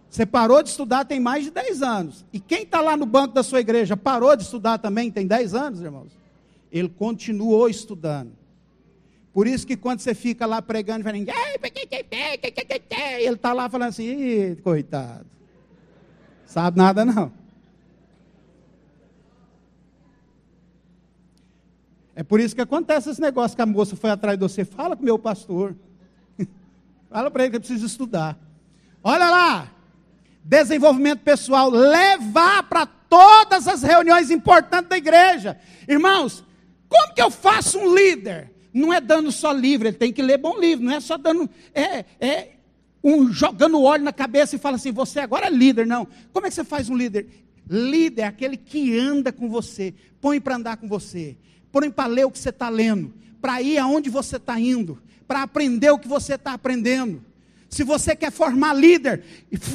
Você 0.10 0.26
parou 0.26 0.64
de 0.64 0.70
estudar 0.70 1.04
tem 1.04 1.20
mais 1.20 1.44
de 1.44 1.52
10 1.52 1.82
anos. 1.82 2.26
E 2.32 2.40
quem 2.40 2.64
está 2.64 2.80
lá 2.80 2.96
no 2.96 3.06
banco 3.06 3.34
da 3.34 3.44
sua 3.44 3.60
igreja 3.60 3.98
parou 3.98 4.36
de 4.36 4.44
estudar 4.44 4.78
também 4.78 5.12
tem 5.12 5.28
10 5.28 5.54
anos, 5.54 5.82
irmãos? 5.82 6.18
Ele 6.72 6.88
continuou 6.88 7.68
estudando. 7.68 8.32
Por 9.34 9.48
isso 9.48 9.68
que 9.68 9.76
quando 9.76 10.00
você 10.00 10.16
fica 10.16 10.46
lá 10.46 10.62
pregando, 10.62 11.04
falando, 11.04 11.28
ele 13.20 13.36
está 13.36 13.52
lá 13.52 13.70
falando 13.70 13.90
assim, 13.90 14.56
coitado. 14.64 15.26
Sabe 16.46 16.78
nada 16.78 17.04
não. 17.04 17.45
É 22.16 22.24
por 22.24 22.40
isso 22.40 22.56
que 22.56 22.62
acontece 22.62 23.10
esse 23.10 23.20
negócio 23.20 23.56
que 23.56 23.62
a 23.62 23.66
moça 23.66 23.96
foi 23.96 24.10
atrás 24.10 24.38
de 24.40 24.44
você. 24.44 24.64
Fala 24.64 24.96
com 24.96 25.02
o 25.02 25.06
meu 25.06 25.20
pastor. 25.20 25.76
Fala 27.10 27.30
para 27.30 27.44
ele 27.44 27.52
que 27.52 27.56
eu 27.58 27.62
preciso 27.62 27.86
estudar. 27.86 28.38
Olha 29.04 29.30
lá, 29.30 29.72
desenvolvimento 30.44 31.20
pessoal, 31.20 31.70
levar 31.70 32.64
para 32.64 32.86
todas 32.86 33.68
as 33.68 33.84
reuniões 33.84 34.32
importantes 34.32 34.90
da 34.90 34.98
igreja. 34.98 35.60
Irmãos, 35.88 36.44
como 36.88 37.14
que 37.14 37.22
eu 37.22 37.30
faço 37.30 37.78
um 37.80 37.94
líder? 37.94 38.52
Não 38.74 38.94
é 38.94 39.02
dando 39.02 39.32
só 39.32 39.52
livro, 39.52 39.88
ele 39.88 39.98
tem 39.98 40.12
que 40.12 40.22
ler 40.22 40.38
bom 40.38 40.60
livro, 40.60 40.86
não 40.86 40.94
é 40.94 41.00
só 41.00 41.18
dando, 41.18 41.50
é, 41.74 42.06
é 42.20 42.52
um, 43.04 43.32
jogando 43.32 43.82
óleo 43.82 44.04
na 44.04 44.12
cabeça 44.12 44.56
e 44.56 44.60
fala 44.60 44.76
assim, 44.76 44.92
você 44.92 45.20
agora 45.20 45.48
é 45.48 45.50
líder, 45.50 45.86
não. 45.86 46.08
Como 46.34 46.46
é 46.46 46.50
que 46.50 46.56
você 46.56 46.64
faz 46.64 46.90
um 46.90 46.96
líder? 46.96 47.28
Líder 47.70 48.24
é 48.24 48.26
aquele 48.26 48.58
que 48.58 48.98
anda 48.98 49.32
com 49.32 49.50
você, 49.50 49.94
põe 50.20 50.42
para 50.42 50.56
andar 50.56 50.78
com 50.78 50.88
você, 50.88 51.38
põe 51.76 51.92
para 51.92 52.08
ler 52.08 52.26
o 52.26 52.32
que 52.32 52.40
você 52.40 52.52
está 52.52 52.70
lendo, 52.70 53.14
para 53.42 53.62
ir 53.62 53.78
aonde 53.78 54.10
você 54.10 54.38
está 54.38 54.58
indo, 54.58 54.98
para 55.28 55.42
aprender 55.42 55.90
o 55.90 56.00
que 56.00 56.08
você 56.08 56.36
está 56.36 56.54
aprendendo. 56.54 57.22
Se 57.70 57.84
você 57.84 58.16
quer 58.16 58.32
formar 58.32 58.74
líder, 58.74 59.22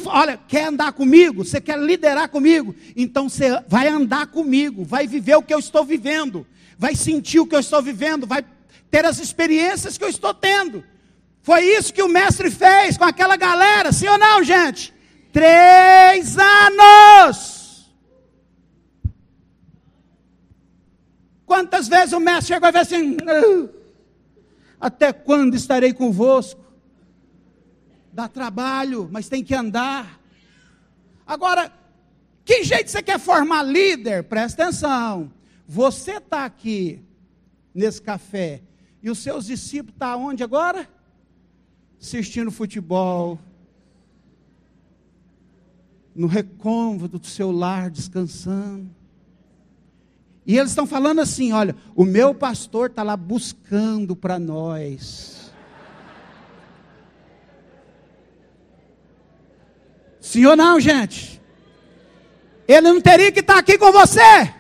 olha, 0.07 0.41
quer 0.49 0.69
andar 0.69 0.93
comigo, 0.93 1.45
você 1.45 1.61
quer 1.61 1.79
liderar 1.79 2.31
comigo, 2.31 2.75
então 2.97 3.29
você 3.29 3.63
vai 3.69 3.87
andar 3.87 4.29
comigo, 4.29 4.83
vai 4.83 5.07
viver 5.07 5.37
o 5.37 5.43
que 5.43 5.53
eu 5.53 5.59
estou 5.59 5.85
vivendo, 5.85 6.47
vai 6.79 6.95
sentir 6.95 7.41
o 7.41 7.47
que 7.47 7.55
eu 7.55 7.61
estou 7.61 7.83
vivendo, 7.83 8.27
vai 8.27 8.43
ter 8.91 9.05
as 9.05 9.19
experiências 9.19 9.99
que 9.99 10.05
eu 10.05 10.09
estou 10.09 10.33
tendo. 10.33 10.83
Foi 11.43 11.63
isso 11.63 11.93
que 11.93 12.03
o 12.03 12.09
mestre 12.09 12.51
fez 12.51 12.97
com 12.97 13.05
aquela 13.05 13.37
galera, 13.37 13.93
sim 13.93 14.09
ou 14.09 14.17
não, 14.17 14.43
gente? 14.43 14.95
Três 15.31 16.39
anos. 16.39 17.60
Quantas 21.51 21.89
vezes 21.89 22.13
o 22.13 22.21
mestre 22.21 22.55
chegou 22.55 22.69
e 22.69 22.73
falou 22.73 22.87
assim: 22.87 23.17
Até 24.81 25.13
quando 25.13 25.57
estarei 25.57 25.93
convosco? 25.93 26.65
Dá 28.13 28.29
trabalho, 28.29 29.09
mas 29.11 29.29
tem 29.29 29.43
que 29.43 29.53
andar. 29.53 30.21
Agora, 31.27 31.73
que 32.45 32.63
jeito 32.63 32.89
você 32.89 33.03
quer 33.03 33.19
formar 33.19 33.65
líder? 33.65 34.23
Presta 34.23 34.63
atenção. 34.63 35.33
Você 35.67 36.19
está 36.19 36.45
aqui 36.45 37.03
nesse 37.75 38.01
café 38.01 38.63
e 39.03 39.11
os 39.11 39.19
seus 39.19 39.47
discípulos 39.47 39.95
estão 39.97 40.09
tá 40.09 40.17
onde 40.17 40.45
agora? 40.45 40.89
Assistindo 42.01 42.53
futebol, 42.53 43.41
no 46.15 46.29
recômodo 46.29 47.19
do 47.19 47.27
seu 47.27 47.51
lar, 47.51 47.91
descansando. 47.91 49.00
E 50.47 50.57
eles 50.57 50.71
estão 50.71 50.87
falando 50.87 51.21
assim: 51.21 51.53
olha, 51.53 51.77
o 51.95 52.05
meu 52.05 52.35
pastor 52.35 52.91
está 52.91 53.03
lá 53.03 53.17
buscando 53.17 54.17
para 54.17 54.39
nós. 54.39 55.53
Sim 60.21 60.47
ou 60.47 60.57
não, 60.57 60.79
gente? 60.79 61.41
Ele 62.69 62.93
não 62.93 63.01
teria 63.01 63.33
que 63.33 63.41
estar 63.41 63.55
tá 63.55 63.61
aqui 63.61 63.77
com 63.77 63.91
você. 63.91 64.55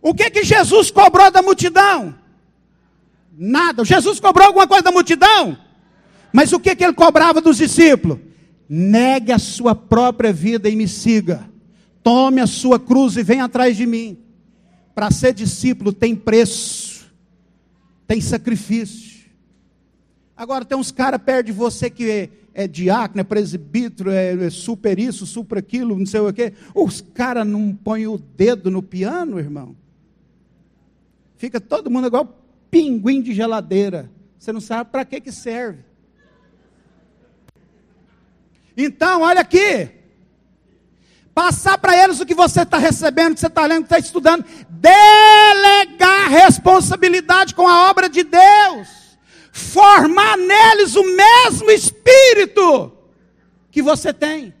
O 0.00 0.14
que 0.14 0.30
que 0.30 0.44
Jesus 0.44 0.90
cobrou 0.90 1.30
da 1.30 1.42
multidão? 1.42 2.14
Nada. 3.36 3.84
Jesus 3.84 4.20
cobrou 4.20 4.46
alguma 4.46 4.66
coisa 4.66 4.82
da 4.82 4.92
multidão? 4.92 5.58
Mas 6.32 6.52
o 6.52 6.60
que 6.60 6.76
que 6.76 6.84
ele 6.84 6.92
cobrava 6.92 7.40
dos 7.40 7.56
discípulos? 7.56 8.18
Negue 8.68 9.32
a 9.32 9.38
sua 9.38 9.74
própria 9.74 10.32
vida 10.32 10.68
e 10.68 10.76
me 10.76 10.86
siga. 10.86 11.48
Tome 12.02 12.40
a 12.40 12.46
sua 12.46 12.78
cruz 12.78 13.16
e 13.16 13.22
venha 13.22 13.44
atrás 13.44 13.76
de 13.76 13.86
mim. 13.86 14.18
Para 14.94 15.10
ser 15.10 15.32
discípulo 15.32 15.92
tem 15.92 16.16
preço, 16.16 17.06
tem 18.06 18.20
sacrifício. 18.20 19.18
Agora 20.36 20.64
tem 20.64 20.78
uns 20.78 20.92
caras 20.92 21.20
perto 21.20 21.46
de 21.46 21.52
você 21.52 21.90
que 21.90 22.08
é, 22.10 22.30
é 22.54 22.68
diácono, 22.68 23.20
é 23.20 23.24
presbítero, 23.24 24.10
é, 24.10 24.34
é 24.46 24.50
super 24.50 24.98
isso, 24.98 25.26
super 25.26 25.58
aquilo, 25.58 25.98
não 25.98 26.06
sei 26.06 26.20
o 26.20 26.32
quê. 26.32 26.52
Os 26.74 27.00
caras 27.00 27.46
não 27.46 27.74
põem 27.74 28.06
o 28.06 28.18
dedo 28.18 28.70
no 28.70 28.82
piano, 28.82 29.38
irmão. 29.38 29.76
Fica 31.36 31.60
todo 31.60 31.90
mundo 31.90 32.06
igual 32.06 32.40
pinguim 32.70 33.20
de 33.20 33.32
geladeira. 33.32 34.10
Você 34.38 34.52
não 34.52 34.60
sabe 34.60 34.90
para 34.90 35.04
que, 35.04 35.20
que 35.20 35.32
serve. 35.32 35.80
Então, 38.76 39.22
olha 39.22 39.40
aqui. 39.40 39.97
Passar 41.38 41.78
para 41.78 41.96
eles 41.96 42.18
o 42.18 42.26
que 42.26 42.34
você 42.34 42.62
está 42.62 42.78
recebendo, 42.78 43.30
o 43.30 43.34
que 43.34 43.40
você 43.42 43.46
está 43.46 43.64
lendo, 43.64 43.84
o 43.84 43.86
que 43.86 43.94
está 43.94 43.98
estudando. 44.00 44.44
Delegar 44.68 46.28
responsabilidade 46.28 47.54
com 47.54 47.68
a 47.68 47.88
obra 47.88 48.08
de 48.08 48.24
Deus. 48.24 48.88
Formar 49.52 50.36
neles 50.36 50.96
o 50.96 51.04
mesmo 51.04 51.70
espírito 51.70 52.92
que 53.70 53.80
você 53.80 54.12
tem. 54.12 54.52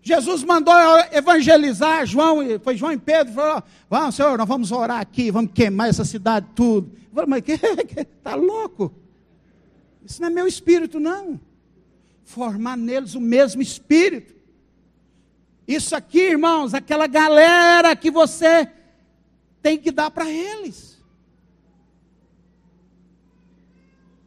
Jesus 0.00 0.44
mandou 0.44 0.74
evangelizar 1.10 2.06
João, 2.06 2.38
foi 2.62 2.76
João 2.76 2.92
e 2.92 2.96
Pedro, 2.96 3.34
falou, 3.34 3.60
vamos 3.90 4.14
Senhor, 4.14 4.38
nós 4.38 4.46
vamos 4.46 4.70
orar 4.70 5.00
aqui, 5.00 5.32
vamos 5.32 5.50
queimar 5.52 5.88
essa 5.88 6.04
cidade 6.04 6.46
tudo. 6.54 6.92
Eu 7.12 7.26
mas 7.26 7.42
que 7.42 7.58
está 7.98 8.36
louco? 8.36 8.94
Isso 10.06 10.22
não 10.22 10.28
é 10.28 10.30
meu 10.30 10.46
espírito, 10.46 11.00
não. 11.00 11.47
Formar 12.28 12.76
neles 12.76 13.14
o 13.14 13.20
mesmo 13.22 13.62
espírito. 13.62 14.34
Isso 15.66 15.96
aqui, 15.96 16.20
irmãos, 16.20 16.74
aquela 16.74 17.06
galera 17.06 17.96
que 17.96 18.10
você 18.10 18.70
tem 19.62 19.78
que 19.78 19.90
dar 19.90 20.10
para 20.10 20.30
eles. 20.30 21.02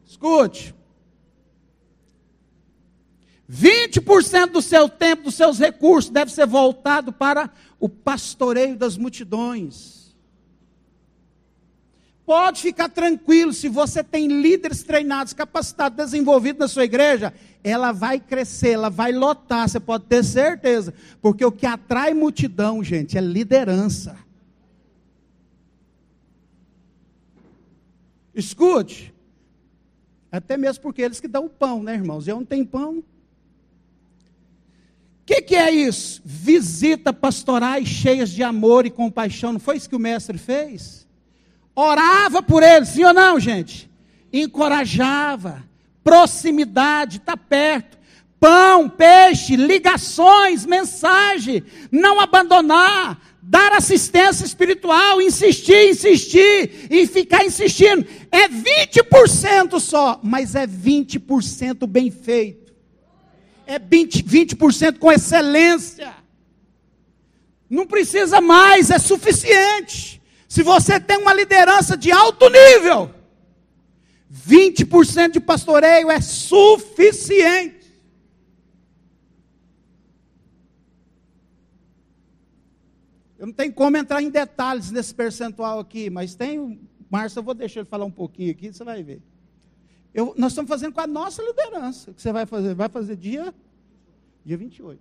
Escute, 0.04 0.74
20% 3.48 4.50
do 4.50 4.60
seu 4.60 4.88
tempo, 4.88 5.22
dos 5.22 5.36
seus 5.36 5.60
recursos, 5.60 6.10
deve 6.10 6.32
ser 6.32 6.44
voltado 6.46 7.12
para 7.12 7.52
o 7.78 7.88
pastoreio 7.88 8.76
das 8.76 8.96
multidões. 8.96 10.01
Pode 12.32 12.62
ficar 12.62 12.88
tranquilo, 12.88 13.52
se 13.52 13.68
você 13.68 14.02
tem 14.02 14.26
líderes 14.26 14.82
treinados, 14.82 15.34
capacitados, 15.34 15.98
desenvolvidos 15.98 16.60
na 16.60 16.66
sua 16.66 16.84
igreja, 16.84 17.30
ela 17.62 17.92
vai 17.92 18.18
crescer, 18.18 18.70
ela 18.70 18.88
vai 18.88 19.12
lotar, 19.12 19.68
você 19.68 19.78
pode 19.78 20.04
ter 20.04 20.24
certeza. 20.24 20.94
Porque 21.20 21.44
o 21.44 21.52
que 21.52 21.66
atrai 21.66 22.14
multidão, 22.14 22.82
gente, 22.82 23.18
é 23.18 23.20
liderança. 23.20 24.16
Escute, 28.34 29.12
até 30.30 30.56
mesmo 30.56 30.82
porque 30.82 31.02
eles 31.02 31.20
que 31.20 31.28
dão 31.28 31.44
o 31.44 31.50
pão, 31.50 31.82
né, 31.82 31.92
irmãos? 31.92 32.26
Eu 32.26 32.36
não 32.36 32.46
tenho 32.46 32.66
pão, 32.66 33.00
o 33.00 33.04
que, 35.26 35.42
que, 35.42 35.54
é 35.54 35.70
isso? 35.70 36.22
Visita 36.24 37.12
pastorais 37.12 37.86
cheias 37.86 38.30
de 38.30 38.42
amor 38.42 38.86
e 38.86 38.90
compaixão. 38.90 39.52
Não 39.52 39.60
foi 39.60 39.76
isso 39.76 39.86
que 39.86 39.96
o 39.96 40.00
mestre 40.00 40.38
fez? 40.38 41.01
Orava 41.74 42.42
por 42.42 42.62
eles, 42.62 42.90
sim 42.90 43.04
ou 43.04 43.14
não, 43.14 43.40
gente? 43.40 43.90
Encorajava, 44.32 45.62
proximidade, 46.02 47.18
está 47.18 47.36
perto. 47.36 47.98
Pão, 48.38 48.88
peixe, 48.88 49.54
ligações, 49.54 50.66
mensagem, 50.66 51.62
não 51.92 52.18
abandonar, 52.18 53.20
dar 53.40 53.72
assistência 53.72 54.44
espiritual, 54.44 55.22
insistir, 55.22 55.90
insistir 55.90 56.88
e 56.90 57.06
ficar 57.06 57.44
insistindo. 57.44 58.04
É 58.32 58.48
20% 58.48 59.78
só, 59.78 60.18
mas 60.22 60.56
é 60.56 60.66
20% 60.66 61.86
bem 61.86 62.10
feito 62.10 62.62
é 63.66 63.78
20%, 63.78 64.24
20 64.24 64.56
com 64.98 65.10
excelência. 65.10 66.12
Não 67.68 67.86
precisa 67.86 68.40
mais, 68.40 68.90
é 68.90 68.98
suficiente. 68.98 70.21
Se 70.52 70.62
você 70.62 71.00
tem 71.00 71.16
uma 71.16 71.32
liderança 71.32 71.96
de 71.96 72.12
alto 72.12 72.46
nível, 72.50 73.10
20% 74.30 75.30
de 75.30 75.40
pastoreio 75.40 76.10
é 76.10 76.20
suficiente. 76.20 77.90
Eu 83.38 83.46
não 83.46 83.54
tenho 83.54 83.72
como 83.72 83.96
entrar 83.96 84.20
em 84.20 84.28
detalhes 84.28 84.90
nesse 84.90 85.14
percentual 85.14 85.78
aqui, 85.78 86.10
mas 86.10 86.34
tem. 86.34 86.86
Márcio, 87.08 87.38
eu 87.38 87.42
vou 87.42 87.54
deixar 87.54 87.80
ele 87.80 87.88
falar 87.88 88.04
um 88.04 88.10
pouquinho 88.10 88.50
aqui, 88.50 88.74
você 88.74 88.84
vai 88.84 89.02
ver. 89.02 89.22
Eu, 90.12 90.34
nós 90.36 90.52
estamos 90.52 90.68
fazendo 90.68 90.92
com 90.92 91.00
a 91.00 91.06
nossa 91.06 91.42
liderança. 91.42 92.10
O 92.10 92.14
que 92.14 92.20
você 92.20 92.30
vai 92.30 92.44
fazer? 92.44 92.74
Vai 92.74 92.90
fazer 92.90 93.16
dia, 93.16 93.54
dia 94.44 94.58
28. 94.58 95.00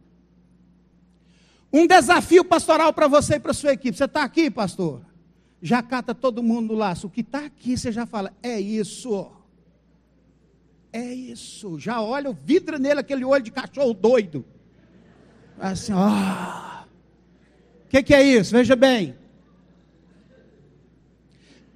Um 1.74 1.86
desafio 1.86 2.46
pastoral 2.46 2.94
para 2.94 3.10
você 3.10 3.36
e 3.36 3.40
para 3.42 3.52
a 3.52 3.54
sua 3.54 3.74
equipe. 3.74 3.98
Você 3.98 4.06
está 4.06 4.24
aqui, 4.24 4.50
pastor? 4.50 5.11
Já 5.62 5.84
cata 5.84 6.16
todo 6.16 6.42
mundo 6.42 6.74
no 6.74 6.80
laço. 6.80 7.08
O 7.08 7.10
que 7.10 7.22
está 7.22 7.46
aqui, 7.46 7.78
você 7.78 7.92
já 7.92 8.06
fala, 8.06 8.34
é 8.42 8.60
isso. 8.60 9.32
É 10.92 11.14
isso. 11.14 11.80
Já 11.80 12.02
olha, 12.02 12.34
vidra 12.34 12.80
nele 12.80 13.00
aquele 13.00 13.24
olho 13.24 13.44
de 13.44 13.52
cachorro 13.52 13.94
doido. 13.94 14.44
Assim, 15.60 15.94
ó. 15.94 16.84
O 17.86 17.90
que, 17.90 18.02
que 18.02 18.14
é 18.14 18.24
isso? 18.24 18.52
Veja 18.52 18.76
bem. 18.76 19.16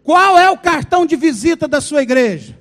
Qual 0.04 0.38
é 0.38 0.50
o 0.50 0.58
cartão 0.58 1.06
de 1.06 1.16
visita 1.16 1.68
da 1.68 1.80
sua 1.80 2.02
igreja? 2.02 2.58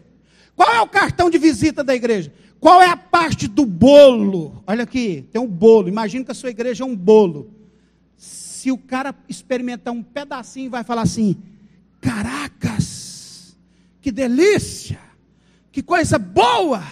Qual 0.54 0.72
é 0.72 0.80
o 0.80 0.88
cartão 0.88 1.30
de 1.30 1.38
visita 1.38 1.82
da 1.82 1.94
igreja? 1.94 2.32
Qual 2.60 2.80
é 2.80 2.88
a 2.88 2.96
parte 2.96 3.46
do 3.48 3.66
bolo? 3.66 4.62
Olha 4.66 4.84
aqui, 4.84 5.28
tem 5.30 5.40
um 5.40 5.46
bolo. 5.46 5.88
Imagina 5.88 6.24
que 6.24 6.30
a 6.30 6.34
sua 6.34 6.50
igreja 6.50 6.84
é 6.84 6.86
um 6.86 6.96
bolo. 6.96 7.53
Se 8.64 8.72
o 8.72 8.78
cara 8.78 9.14
experimentar 9.28 9.92
um 9.92 10.02
pedacinho, 10.02 10.70
vai 10.70 10.82
falar 10.82 11.02
assim: 11.02 11.36
Caracas, 12.00 13.54
que 14.00 14.10
delícia, 14.10 14.98
que 15.70 15.82
coisa 15.82 16.18
boa. 16.18 16.82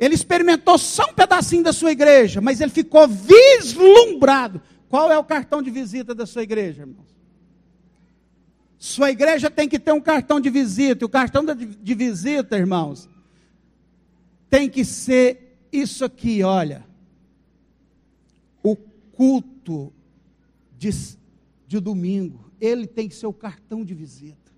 Ele 0.00 0.16
experimentou 0.16 0.76
só 0.78 1.04
um 1.08 1.14
pedacinho 1.14 1.62
da 1.62 1.72
sua 1.72 1.92
igreja, 1.92 2.40
mas 2.40 2.60
ele 2.60 2.72
ficou 2.72 3.06
vislumbrado. 3.06 4.60
Qual 4.88 5.12
é 5.12 5.16
o 5.16 5.22
cartão 5.22 5.62
de 5.62 5.70
visita 5.70 6.12
da 6.12 6.26
sua 6.26 6.42
igreja, 6.42 6.82
irmãos? 6.82 7.16
Sua 8.76 9.12
igreja 9.12 9.48
tem 9.48 9.68
que 9.68 9.78
ter 9.78 9.92
um 9.92 10.00
cartão 10.00 10.40
de 10.40 10.50
visita. 10.50 11.04
E 11.04 11.06
o 11.06 11.08
cartão 11.08 11.44
de 11.44 11.94
visita, 11.94 12.58
irmãos, 12.58 13.08
tem 14.48 14.68
que 14.68 14.84
ser 14.84 15.56
isso 15.72 16.04
aqui, 16.04 16.42
olha. 16.42 16.84
O 18.60 18.74
culto 18.74 19.92
de, 20.80 20.90
de 21.66 21.78
domingo. 21.78 22.50
Ele 22.58 22.86
tem 22.86 23.10
o 23.24 23.32
cartão 23.34 23.84
de 23.84 23.92
visita. 23.94 24.50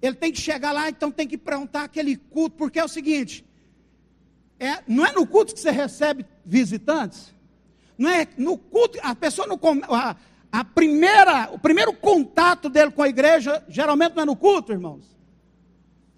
Ele 0.00 0.14
tem 0.14 0.32
que 0.32 0.40
chegar 0.40 0.72
lá, 0.72 0.88
então 0.88 1.10
tem 1.10 1.26
que 1.26 1.36
perguntar 1.36 1.82
aquele 1.82 2.16
culto, 2.16 2.56
porque 2.56 2.78
é 2.78 2.84
o 2.84 2.88
seguinte: 2.88 3.44
é, 4.58 4.82
não 4.86 5.04
é 5.04 5.12
no 5.12 5.26
culto 5.26 5.52
que 5.52 5.60
você 5.60 5.72
recebe 5.72 6.24
visitantes? 6.46 7.34
Não 7.98 8.08
é 8.08 8.26
no 8.38 8.56
culto, 8.56 8.98
a 9.02 9.14
pessoa 9.14 9.46
não 9.46 9.58
a, 9.88 10.16
a 10.50 10.64
primeira, 10.64 11.50
o 11.52 11.58
primeiro 11.58 11.92
contato 11.92 12.70
dele 12.70 12.92
com 12.92 13.02
a 13.02 13.08
igreja, 13.08 13.62
geralmente 13.68 14.14
não 14.14 14.22
é 14.22 14.26
no 14.26 14.36
culto, 14.36 14.72
irmãos. 14.72 15.18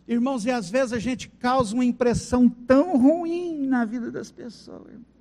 Irmãos, 0.06 0.44
e 0.44 0.50
às 0.50 0.68
vezes 0.68 0.92
a 0.92 0.98
gente 0.98 1.28
causa 1.28 1.74
uma 1.74 1.84
impressão 1.84 2.48
tão 2.48 2.98
ruim 2.98 3.66
na 3.66 3.84
vida 3.84 4.12
das 4.12 4.30
pessoas. 4.30 4.86
Irmão. 4.88 5.11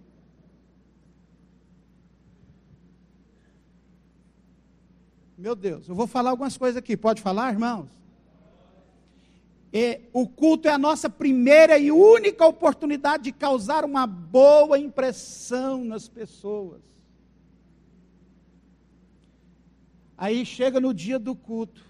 Meu 5.42 5.56
Deus, 5.56 5.90
eu 5.90 5.96
vou 5.96 6.06
falar 6.06 6.30
algumas 6.30 6.56
coisas 6.56 6.78
aqui. 6.78 6.96
Pode 6.96 7.20
falar, 7.20 7.52
irmãos? 7.52 7.90
E 9.74 10.02
o 10.14 10.28
culto 10.28 10.68
é 10.68 10.72
a 10.72 10.78
nossa 10.78 11.10
primeira 11.10 11.80
e 11.80 11.92
única 11.92 12.46
oportunidade 12.46 13.24
de 13.24 13.32
causar 13.32 13.84
uma 13.84 14.06
boa 14.06 14.78
impressão 14.78 15.84
nas 15.84 16.08
pessoas. 16.08 16.84
Aí 20.16 20.46
chega 20.46 20.80
no 20.80 20.94
dia 20.94 21.18
do 21.18 21.36
culto. 21.36 21.84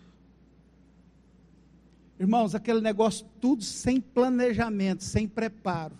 Irmãos, 2.17 2.55
aquele 2.55 2.79
negócio 2.79 3.25
tudo 3.41 3.65
sem 3.65 3.99
planejamento, 3.99 5.03
sem 5.03 5.27
preparo. 5.27 5.97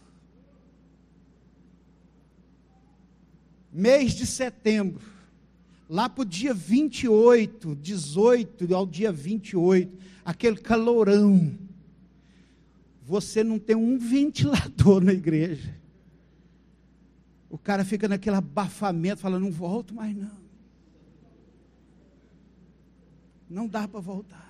Mês 3.70 4.14
de 4.14 4.26
setembro, 4.26 5.06
lá 5.92 6.08
para 6.08 6.22
o 6.22 6.26
dia 6.26 6.54
28, 6.54 7.76
18 7.76 8.74
ao 8.74 8.88
dia 8.88 9.12
28, 9.12 9.98
aquele 10.24 10.56
calorão. 10.56 11.54
Você 13.04 13.44
não 13.44 13.60
tem 13.60 13.76
um 13.76 13.98
ventilador 13.98 15.04
na 15.04 15.12
igreja. 15.12 15.76
O 17.50 17.58
cara 17.58 17.84
fica 17.84 18.08
naquele 18.08 18.38
abafamento, 18.38 19.20
falando, 19.20 19.44
não 19.44 19.52
volto 19.52 19.94
mais 19.94 20.16
não. 20.16 20.32
Não 23.50 23.68
dá 23.68 23.86
para 23.86 24.00
voltar. 24.00 24.50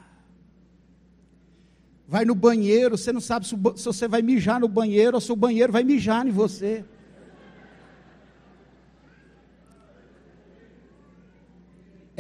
Vai 2.08 2.24
no 2.24 2.36
banheiro, 2.36 3.00
você 3.00 3.12
não 3.12 3.22
sabe 3.22 3.48
se, 3.48 3.56
você 3.56 4.08
vai 4.08 4.22
mijar 4.22 4.60
no 4.60 4.68
banheiro 4.68 5.16
ou 5.18 5.22
se 5.22 5.32
o 5.32 5.36
banheiro 5.36 5.74
vai 5.74 5.84
mijar 5.84 6.28
em 6.28 6.32
você. 6.32 6.86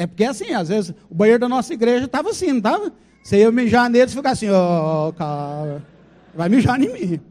É 0.03 0.07
porque 0.07 0.23
assim, 0.23 0.51
às 0.51 0.69
vezes 0.69 0.93
o 1.09 1.15
banheiro 1.15 1.39
da 1.39 1.49
nossa 1.49 1.73
igreja 1.73 2.05
estava 2.05 2.29
assim, 2.29 2.47
não 2.47 2.57
estava? 2.57 2.93
Você 3.23 3.37
ia 3.37 3.51
mijar 3.51 3.89
neles 3.89 4.13
e 4.13 4.15
ficar 4.15 4.31
assim, 4.31 4.49
ó, 4.49 5.09
oh, 5.09 5.13
cara, 5.13 5.83
vai 6.33 6.49
mijar 6.49 6.81
em 6.81 6.91
mim. 6.91 7.21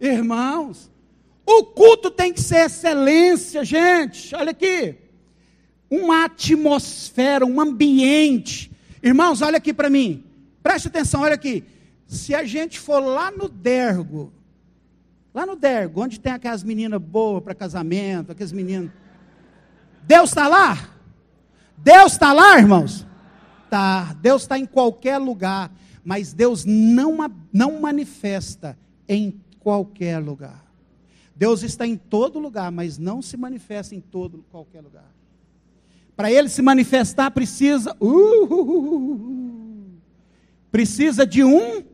Irmãos, 0.00 0.90
o 1.44 1.64
culto 1.64 2.10
tem 2.10 2.32
que 2.32 2.40
ser 2.40 2.66
excelência, 2.66 3.64
gente. 3.64 4.34
Olha 4.34 4.52
aqui 4.52 4.96
uma 5.90 6.24
atmosfera, 6.24 7.46
um 7.46 7.60
ambiente. 7.60 8.70
Irmãos, 9.02 9.40
olha 9.40 9.56
aqui 9.56 9.72
para 9.72 9.88
mim. 9.88 10.24
Preste 10.62 10.88
atenção, 10.88 11.22
olha 11.22 11.34
aqui. 11.34 11.64
Se 12.06 12.34
a 12.34 12.44
gente 12.44 12.78
for 12.78 13.00
lá 13.00 13.30
no 13.30 13.48
Dergo, 13.48 14.32
lá 15.34 15.46
no 15.46 15.56
Dergo, 15.56 16.02
onde 16.02 16.20
tem 16.20 16.32
aquelas 16.32 16.62
meninas 16.62 17.00
boas 17.00 17.42
para 17.42 17.54
casamento, 17.54 18.32
aqueles 18.32 18.52
meninos. 18.52 18.90
Deus 20.02 20.30
está 20.30 20.48
lá? 20.48 20.97
Deus 21.82 22.12
está 22.12 22.32
lá, 22.32 22.58
irmãos? 22.58 23.06
Tá. 23.70 24.14
Deus 24.20 24.42
está 24.42 24.58
em 24.58 24.66
qualquer 24.66 25.18
lugar, 25.18 25.70
mas 26.04 26.32
Deus 26.32 26.64
não, 26.64 27.16
não 27.52 27.80
manifesta 27.80 28.78
em 29.08 29.40
qualquer 29.60 30.18
lugar. 30.18 30.64
Deus 31.34 31.62
está 31.62 31.86
em 31.86 31.96
todo 31.96 32.38
lugar, 32.38 32.72
mas 32.72 32.98
não 32.98 33.22
se 33.22 33.36
manifesta 33.36 33.94
em 33.94 34.00
todo 34.00 34.44
qualquer 34.50 34.80
lugar. 34.80 35.08
Para 36.16 36.32
ele 36.32 36.48
se 36.48 36.60
manifestar, 36.60 37.30
precisa. 37.30 37.96
Uh, 38.00 38.44
uh, 38.44 39.14
uh, 39.14 39.88
precisa 40.70 41.24
de 41.24 41.44
um 41.44 41.84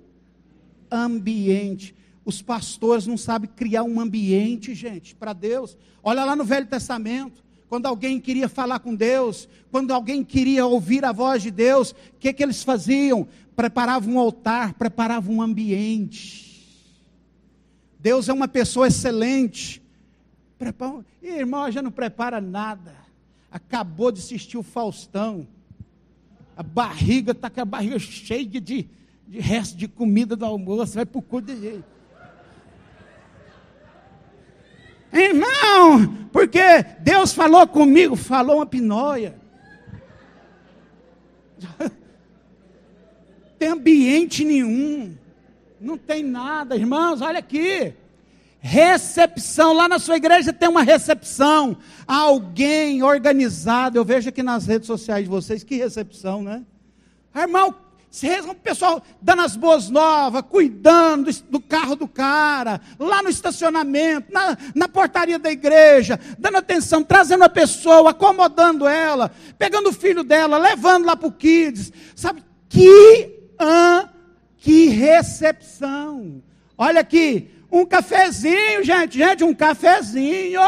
ambiente. 0.90 1.94
Os 2.25 2.40
pastores 2.40 3.07
não 3.07 3.18
sabem 3.18 3.51
criar 3.55 3.83
um 3.83 4.01
ambiente, 4.01 4.75
gente, 4.75 5.14
para 5.14 5.35
Deus. 5.35 5.77
Olha 6.03 6.25
lá 6.25 6.35
no 6.35 6.44
Velho 6.44 6.66
Testamento. 6.66 7.44
Quando 7.68 7.87
alguém 7.87 8.20
queria 8.20 8.48
falar 8.48 8.79
com 8.79 8.94
Deus, 8.94 9.48
quando 9.70 9.92
alguém 9.92 10.22
queria 10.22 10.66
ouvir 10.66 11.05
a 11.05 11.12
voz 11.12 11.42
de 11.42 11.50
Deus, 11.50 11.90
o 11.90 12.18
que, 12.18 12.33
que 12.33 12.42
eles 12.42 12.62
faziam? 12.62 13.27
Preparavam 13.57 14.14
um 14.14 14.18
altar, 14.18 14.74
preparavam 14.74 15.37
um 15.37 15.42
ambiente. 15.42 16.53
Deus 17.98 18.29
é 18.29 18.33
uma 18.33 18.48
pessoa 18.48 18.88
excelente. 18.88 19.83
Prepara... 20.59 21.05
Irmão, 21.22 21.70
já 21.70 21.81
não 21.81 21.90
prepara 21.90 22.40
nada 22.40 23.05
acabou 23.55 24.11
de 24.11 24.18
assistir 24.18 24.59
o 24.59 24.64
Faustão. 24.64 25.46
A 26.57 26.62
barriga 26.62 27.31
está 27.31 27.48
com 27.48 27.61
a 27.61 27.64
barriga 27.64 28.00
cheia 28.00 28.44
de, 28.44 28.59
de 28.59 28.88
resto 29.38 29.77
de 29.77 29.87
comida 29.87 30.35
do 30.35 30.44
almoço, 30.44 30.94
vai 30.94 31.07
para 31.07 31.18
o 31.20 31.22
cu 31.22 31.40
de 31.40 31.57
jeito. 31.61 31.94
Irmão, 35.14 36.29
porque 36.33 36.85
Deus 37.00 37.33
falou 37.33 37.66
comigo, 37.68 38.16
falou 38.16 38.57
uma 38.57 38.66
pinóia. 38.66 39.37
tem 43.59 43.68
ambiente 43.68 44.44
nenhum. 44.44 45.16
Não 45.81 45.96
tem 45.96 46.24
nada, 46.24 46.74
irmãos, 46.74 47.20
olha 47.20 47.38
aqui. 47.38 47.94
Recepção, 48.59 49.72
lá 49.74 49.87
na 49.87 49.98
sua 49.98 50.16
igreja 50.16 50.53
tem 50.53 50.68
uma 50.68 50.83
recepção. 50.83 51.77
Alguém 52.07 53.03
organizado. 53.03 53.98
Eu 53.98 54.05
vejo 54.05 54.31
aqui 54.31 54.42
nas 54.42 54.66
redes 54.66 54.87
sociais 54.87 55.24
de 55.24 55.31
vocês, 55.31 55.62
que 55.62 55.77
recepção, 55.77 56.42
né? 56.42 56.64
Irmão, 57.37 57.74
o 58.48 58.55
pessoal 58.55 59.03
dando 59.20 59.42
as 59.42 59.57
boas 59.57 59.90
novas, 59.90 60.42
cuidando 60.48 61.33
do 61.50 61.61
carro 61.61 61.96
do 61.96 62.07
cara, 62.07 62.81
lá 62.98 63.22
no 63.22 63.29
estacionamento, 63.29 64.33
na, 64.33 64.57
na 64.74 64.88
portaria 64.88 65.38
da 65.38 65.50
igreja, 65.50 66.19
dando 66.38 66.58
atenção, 66.58 67.02
trazendo 67.02 67.42
a 67.42 67.48
pessoa, 67.48 68.10
acomodando 68.10 68.87
ela, 68.87 69.33
pegando 69.58 69.88
o 69.88 69.92
filho 69.92 70.23
dela, 70.23 70.58
levando 70.58 71.06
lá 71.06 71.17
para 71.17 71.27
o 71.27 71.33
Kids. 71.33 71.92
Sabe? 72.15 72.44
Que, 72.69 73.50
ah, 73.58 74.08
que 74.58 74.87
recepção. 74.87 76.40
Olha 76.79 77.00
aqui, 77.00 77.50
um 77.71 77.85
cafezinho, 77.85 78.85
gente, 78.85 79.19
gente, 79.19 79.42
um 79.42 79.52
cafezinho. 79.52 80.60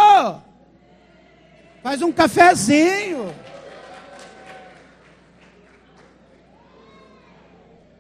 Faz 1.81 2.03
um 2.03 2.11
cafezinho. 2.11 3.33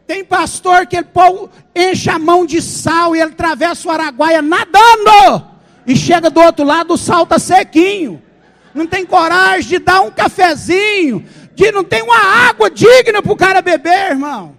Tem 0.06 0.24
pastor 0.24 0.86
que 0.86 0.96
ele 0.96 1.06
pô, 1.06 1.48
enche 1.74 2.08
a 2.08 2.18
mão 2.18 2.46
de 2.46 2.62
sal 2.62 3.16
e 3.16 3.20
ele 3.20 3.32
atravessa 3.32 3.88
o 3.88 3.90
Araguaia 3.90 4.40
nadando. 4.40 5.46
E 5.86 5.96
chega 5.96 6.30
do 6.30 6.40
outro 6.40 6.64
lado, 6.64 6.94
o 6.94 6.98
sal 6.98 7.24
está 7.24 7.38
sequinho. 7.38 8.22
Não 8.74 8.86
tem 8.86 9.04
coragem 9.04 9.68
de 9.68 9.78
dar 9.78 10.02
um 10.02 10.10
cafezinho. 10.10 11.24
De 11.54 11.72
não 11.72 11.82
tem 11.82 12.02
uma 12.02 12.18
água 12.48 12.70
digna 12.70 13.22
para 13.22 13.32
o 13.32 13.36
cara 13.36 13.62
beber, 13.62 14.10
irmão. 14.10 14.56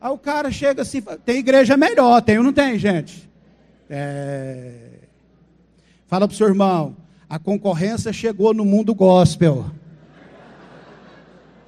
Aí 0.00 0.10
o 0.10 0.18
cara 0.18 0.52
chega 0.52 0.82
assim, 0.82 1.02
tem 1.24 1.38
igreja 1.38 1.76
melhor, 1.76 2.20
tem 2.22 2.38
ou 2.38 2.44
não 2.44 2.52
tem, 2.52 2.78
gente? 2.78 3.28
É... 3.88 4.90
Fala 6.06 6.28
para 6.28 6.34
o 6.34 6.36
seu 6.36 6.46
irmão, 6.46 6.96
a 7.28 7.38
concorrência 7.38 8.12
chegou 8.12 8.54
no 8.54 8.64
mundo 8.64 8.94
gospel. 8.94 9.64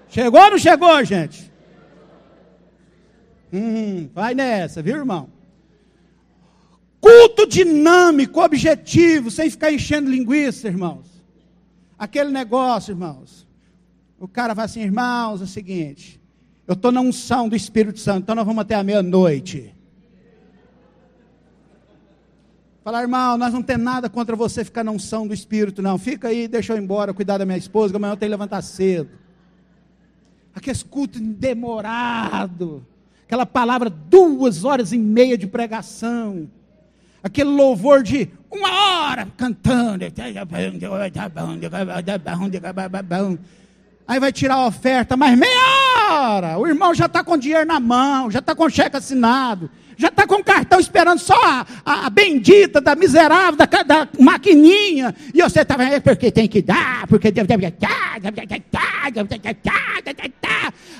Chegou 0.09 0.41
ou 0.41 0.51
não 0.51 0.59
chegou, 0.59 1.05
gente? 1.05 1.51
Hum, 3.53 4.09
vai 4.15 4.35
nessa, 4.35 4.83
viu, 4.83 4.97
irmão? 4.97 5.29
Culto 7.01 7.47
dinâmico, 7.47 8.43
objetivo, 8.43 9.31
sem 9.31 9.49
ficar 9.49 9.73
enchendo 9.73 10.11
linguiça, 10.11 10.69
irmãos. 10.69 11.07
Aquele 11.99 12.31
negócio, 12.31 12.93
irmãos. 12.93 13.47
O 14.19 14.27
cara 14.27 14.55
vai 14.55 14.65
assim, 14.65 14.81
irmãos, 14.81 15.41
é 15.41 15.45
o 15.45 15.47
seguinte. 15.47 16.21
Eu 16.67 16.75
estou 16.75 16.91
na 16.91 17.01
unção 17.01 17.49
do 17.49 17.57
Espírito 17.57 17.99
Santo, 17.99 18.23
então 18.23 18.35
nós 18.35 18.45
vamos 18.45 18.61
até 18.61 18.75
a 18.75 18.83
meia-noite. 18.83 19.75
Falar, 22.83 23.03
irmão, 23.03 23.37
nós 23.37 23.53
não 23.53 23.63
temos 23.63 23.85
nada 23.85 24.09
contra 24.09 24.35
você 24.35 24.65
ficar 24.65 24.83
na 24.83 24.91
unção 24.91 25.27
do 25.27 25.35
Espírito, 25.35 25.81
não. 25.83 25.99
Fica 25.99 26.29
aí, 26.29 26.49
deixa 26.49 26.73
eu 26.73 26.77
ir 26.77 26.83
embora, 26.83 27.15
cuidar 27.15 27.39
da 27.39 27.45
minha 27.45 27.59
esposa, 27.59 27.93
que 27.93 27.97
amanhã 27.97 28.13
eu 28.13 28.17
tenho 28.17 28.31
que 28.31 28.37
levantar 28.37 28.63
cedo. 28.63 29.11
Aquele 30.59 30.79
culto 30.85 31.19
demorado. 31.19 32.85
Aquela 33.27 33.47
palavra, 33.47 33.91
duas 33.91 34.65
horas 34.65 34.93
e 34.93 34.99
meia 34.99 35.37
de 35.37 35.47
pregação. 35.47 36.49
Aquele 37.23 37.51
louvor 37.51 38.03
de 38.03 38.29
uma 38.51 39.09
hora 39.09 39.29
cantando. 39.37 40.05
Aí 44.07 44.19
vai 44.19 44.33
tirar 44.33 44.55
a 44.55 44.67
oferta, 44.67 45.17
mas 45.17 45.39
meia 45.39 45.53
hora. 45.53 45.88
O 46.59 46.67
irmão 46.67 46.95
já 46.95 47.07
está 47.07 47.23
com 47.23 47.37
dinheiro 47.37 47.67
na 47.67 47.81
mão, 47.81 48.31
já 48.31 48.39
está 48.39 48.55
com 48.55 48.69
cheque 48.69 48.97
assinado 48.97 49.71
já 49.99 50.09
está 50.09 50.29
com 50.29 50.43
cartão 50.45 50.79
esperando 50.79 51.19
só 51.19 51.35
a, 51.35 51.67
a, 51.85 52.07
a, 52.07 52.11
bendita 52.11 52.81
da 52.81 52.95
miserável, 52.95 53.57
da, 53.57 53.67
da 53.67 54.09
maquininha. 54.17 55.13
E 55.35 55.43
você 55.43 55.63
estava, 55.63 55.83
é 55.83 55.99
porque 55.99 56.31
tem 56.31 56.47
que 56.47 56.63
dar, 56.63 57.05
porque. 57.09 57.33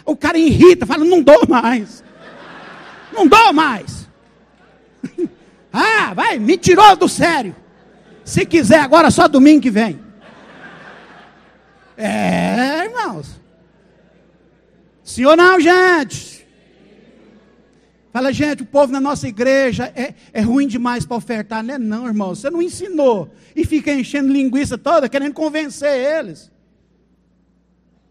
O 0.05 0.17
cara 0.17 0.37
irrita, 0.37 0.85
fala, 0.85 1.05
não 1.05 1.23
dou 1.23 1.47
mais. 1.49 2.03
Não 3.13 3.29
dou 3.29 3.53
mais. 3.53 4.09
ah, 5.73 6.13
vai, 6.13 6.41
me 6.41 6.57
tirou 6.59 6.97
do 6.97 7.09
sério. 7.09 7.55
Se 8.25 8.45
quiser, 8.45 8.81
agora 8.81 9.13
só 9.13 9.29
domingo 9.29 9.63
que 9.63 9.71
vem. 9.71 10.01
É, 11.97 12.85
irmãos. 12.85 13.38
Sim 15.09 15.25
ou 15.25 15.35
não, 15.35 15.59
gente? 15.59 16.47
Fala, 18.13 18.31
gente, 18.31 18.63
o 18.63 18.67
povo 18.67 18.93
na 18.93 19.01
nossa 19.01 19.27
igreja 19.27 19.91
é, 19.97 20.15
é 20.35 20.43
ruim 20.43 20.67
demais 20.67 21.07
para 21.07 21.17
ofertar. 21.17 21.65
Não 21.65 21.75
é 21.75 21.79
não, 21.79 22.07
irmão. 22.07 22.35
Você 22.35 22.51
não 22.51 22.61
ensinou. 22.61 23.31
E 23.57 23.65
fica 23.65 23.91
enchendo 23.91 24.31
linguiça 24.31 24.77
toda, 24.77 25.09
querendo 25.09 25.33
convencer 25.33 25.89
eles. 25.89 26.53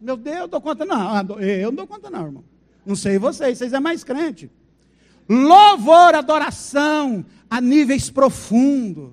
Meu 0.02 0.18
Deus, 0.18 0.38
eu 0.38 0.48
dou 0.48 0.60
conta 0.60 0.86
não. 0.86 1.16
Ah, 1.16 1.24
eu 1.40 1.70
não 1.70 1.76
dou 1.76 1.88
conta 1.88 2.10
não, 2.10 2.26
irmão. 2.26 2.44
Não 2.84 2.96
sei 2.96 3.20
vocês, 3.20 3.60
vocês 3.60 3.74
é 3.74 3.80
mais 3.80 4.04
crente. 4.04 4.50
Louvor, 5.30 6.16
adoração 6.16 7.24
a 7.48 7.62
níveis 7.62 8.10
profundos. 8.10 9.12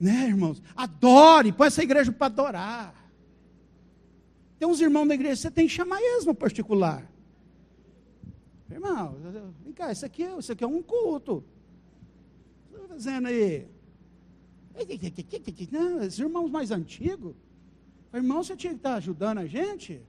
Né, 0.00 0.28
irmãos? 0.28 0.62
Adore, 0.76 1.50
põe 1.50 1.66
essa 1.66 1.82
igreja 1.82 2.12
para 2.12 2.26
adorar. 2.26 2.97
Tem 4.58 4.66
uns 4.66 4.80
irmãos 4.80 5.06
da 5.06 5.14
igreja, 5.14 5.36
você 5.36 5.50
tem 5.50 5.66
que 5.66 5.72
chamar 5.72 6.00
eles 6.00 6.24
no 6.24 6.34
particular. 6.34 7.08
Irmão, 8.70 9.16
vem 9.64 9.72
cá, 9.72 9.92
isso 9.92 10.04
aqui, 10.04 10.24
isso 10.38 10.52
aqui 10.52 10.64
é 10.64 10.66
um 10.66 10.82
culto. 10.82 11.36
O 11.36 12.68
que 12.68 12.74
está 12.74 12.88
fazendo 12.88 13.28
aí? 13.28 13.66
Não, 15.70 16.02
esses 16.02 16.18
irmãos 16.18 16.50
mais 16.50 16.70
antigos. 16.70 17.34
Irmão, 18.12 18.42
você 18.42 18.56
tinha 18.56 18.72
que 18.72 18.78
estar 18.78 18.94
ajudando 18.94 19.38
a 19.38 19.46
gente? 19.46 20.00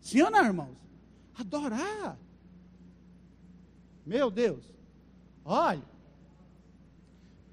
Sim 0.00 0.22
ou 0.22 0.30
não, 0.30 0.44
irmãos? 0.44 0.76
Adorar. 1.38 2.18
Meu 4.04 4.30
Deus. 4.30 4.64
Olha. 5.44 5.82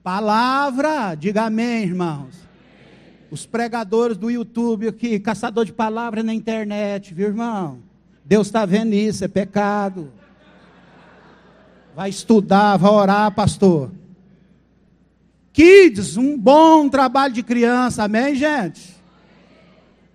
Palavra, 0.01 1.15
diga 1.15 1.43
amém, 1.43 1.83
irmãos. 1.83 2.46
Os 3.29 3.45
pregadores 3.45 4.17
do 4.17 4.31
YouTube 4.31 4.87
aqui, 4.87 5.19
caçador 5.19 5.65
de 5.65 5.73
palavra 5.73 6.23
na 6.23 6.33
internet, 6.33 7.13
viu, 7.13 7.27
irmão? 7.27 7.79
Deus 8.23 8.47
está 8.47 8.65
vendo 8.65 8.93
isso, 8.93 9.23
é 9.23 9.27
pecado. 9.27 10.11
Vai 11.95 12.09
estudar, 12.09 12.77
vai 12.77 12.91
orar, 12.91 13.31
pastor. 13.31 13.91
Kids, 15.51 16.15
um 16.15 16.37
bom 16.37 16.87
trabalho 16.87 17.33
de 17.33 17.41
criança, 17.41 18.03
amém, 18.03 18.35
gente? 18.35 18.95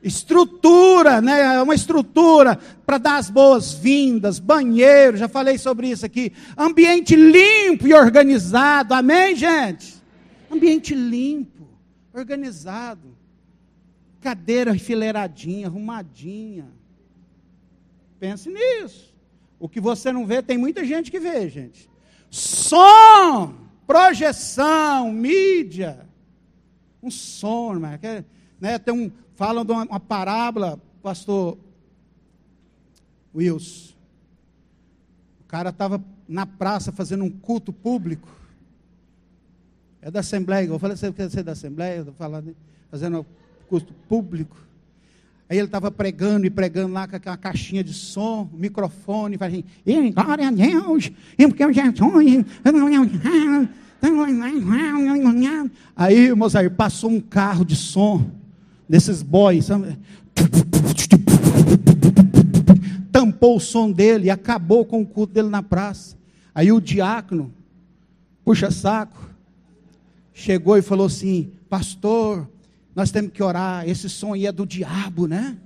Estrutura, 0.03 1.21
né? 1.21 1.57
É 1.57 1.63
uma 1.63 1.75
estrutura 1.75 2.59
para 2.87 2.99
dar 2.99 3.17
as 3.17 3.29
boas-vindas, 3.29 4.39
banheiro, 4.39 5.17
já 5.17 5.29
falei 5.29 5.59
sobre 5.59 5.89
isso 5.89 6.07
aqui. 6.07 6.33
Ambiente 6.57 7.17
limpo 7.17 7.89
e 7.89 7.95
organizado, 7.95 8.95
amém, 8.95 9.35
gente? 9.35 9.95
Ambiente 10.51 10.95
limpo, 10.95 11.62
organizado. 12.13 13.17
Cadeira 14.21 14.75
enfileiradinha, 14.75 15.67
arrumadinha. 15.67 16.69
Pense 18.21 18.49
nisso. 18.49 19.13
O 19.59 19.69
que 19.69 19.81
você 19.81 20.13
não 20.13 20.27
vê, 20.27 20.43
tem 20.43 20.59
muita 20.59 20.85
gente 20.85 21.11
que 21.11 21.19
vê, 21.19 21.49
gente. 21.49 21.91
Som, 22.31 23.55
projeção, 23.87 25.13
mídia. 25.13 26.07
Um 27.03 27.11
som, 27.11 27.75
irmão. 27.75 27.91
Né, 28.61 28.79
tem 28.79 28.95
um, 28.95 29.11
falam 29.35 29.65
de 29.65 29.73
uma, 29.73 29.85
uma 29.85 30.01
parábola, 30.01 30.81
pastor 31.03 31.59
Wilson. 33.35 33.93
O 35.41 35.45
cara 35.45 35.71
estava 35.71 36.03
na 36.29 36.47
praça 36.47 36.93
fazendo 36.93 37.25
um 37.25 37.31
culto 37.31 37.73
público. 37.73 38.29
É 40.05 40.11
da 40.11 40.19
Assembleia, 40.19 40.67
eu 40.67 40.79
falei, 40.81 40.97
você 40.97 41.13
quer 41.13 41.31
ser 41.31 41.45
da 41.45 41.53
Assembleia? 41.53 42.01
Estou 42.01 42.13
falando, 42.15 42.57
fazendo 42.91 43.25
culto 43.69 43.95
público. 44.09 44.57
Aí 45.49 45.57
ele 45.57 45.67
estava 45.67 45.93
pregando 45.93 46.45
e 46.45 46.51
pregando 46.51 46.93
lá 46.93 47.07
com 47.07 47.15
aquela 47.15 47.37
caixinha 47.37 47.85
de 47.85 47.95
som, 47.95 48.51
microfone, 48.53 49.39
fazendo, 49.39 49.65
e 49.87 50.11
glória 50.11 50.49
a 50.49 50.51
Deus, 50.51 51.13
e 51.39 51.47
porque 51.47 51.63
eu 51.63 51.73
já 51.73 51.85
sonho. 51.95 52.45
Aí, 55.95 56.35
moçada, 56.35 56.69
passou 56.69 57.11
um 57.11 57.21
carro 57.21 57.65
de 57.65 57.77
som, 57.77 58.29
desses 58.89 59.23
boys, 59.23 59.69
tampou 63.13 63.59
o 63.59 63.61
som 63.61 63.93
dele 63.93 64.27
e 64.27 64.31
acabou 64.31 64.85
com 64.85 65.01
o 65.01 65.07
culto 65.07 65.33
dele 65.33 65.49
na 65.49 65.63
praça. 65.63 66.17
Aí 66.53 66.73
o 66.73 66.81
diácono, 66.81 67.53
puxa 68.45 68.69
saco, 68.69 69.32
chegou 70.35 70.77
e 70.77 70.83
falou 70.83 71.07
assim: 71.07 71.53
Pastor, 71.69 72.49
nós 72.95 73.11
temos 73.11 73.33
que 73.33 73.43
orar. 73.43 73.89
Esse 73.89 74.09
som 74.09 74.35
aí 74.35 74.47
é 74.47 74.53
do 74.53 74.67
diabo, 74.67 75.27
né? 75.27 75.57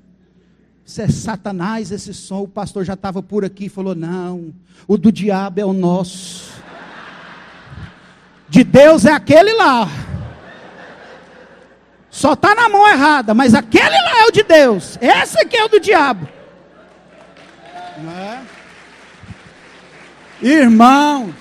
Isso 0.85 1.03
é 1.03 1.09
Satanás, 1.09 1.91
esse 1.91 2.15
som. 2.15 2.43
O 2.43 2.49
pastor 2.49 2.85
já 2.85 2.95
estava 2.95 3.23
por 3.23 3.45
aqui 3.45 3.67
e 3.67 3.69
falou: 3.69 3.95
Não, 3.95 4.55
o 4.87 4.97
do 4.97 5.11
diabo 5.11 5.61
é 5.61 5.65
o 5.65 5.73
nosso. 5.73 6.55
De 8.49 8.63
Deus 8.63 9.05
é 9.05 9.13
aquele 9.13 9.53
lá. 9.55 9.89
Só 12.09 12.33
está 12.33 12.55
na 12.55 12.69
mão 12.69 12.89
errada, 12.89 13.35
mas 13.35 13.53
aquele 13.53 13.91
lá 13.91 14.23
é 14.23 14.27
o 14.27 14.33
de 14.33 14.43
Deus. 14.43 14.97
Esse 15.03 15.39
aqui 15.41 15.57
é 15.57 15.65
o 15.65 15.69
do 15.69 15.81
diabo. 15.81 16.27
Não 17.99 18.13
é? 18.13 18.43
Irmãos, 20.41 21.35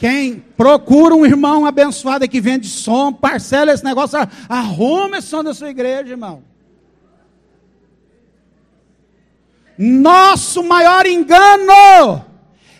quem 0.00 0.42
procura 0.56 1.14
um 1.14 1.26
irmão 1.26 1.66
abençoado 1.66 2.26
que 2.26 2.40
vende 2.40 2.66
som, 2.66 3.12
parcela 3.12 3.70
esse 3.70 3.84
negócio, 3.84 4.18
arruma 4.48 5.18
esse 5.18 5.28
som 5.28 5.44
da 5.44 5.52
sua 5.52 5.68
igreja, 5.68 6.08
irmão. 6.08 6.42
Nosso 9.76 10.62
maior 10.62 11.04
engano 11.04 12.24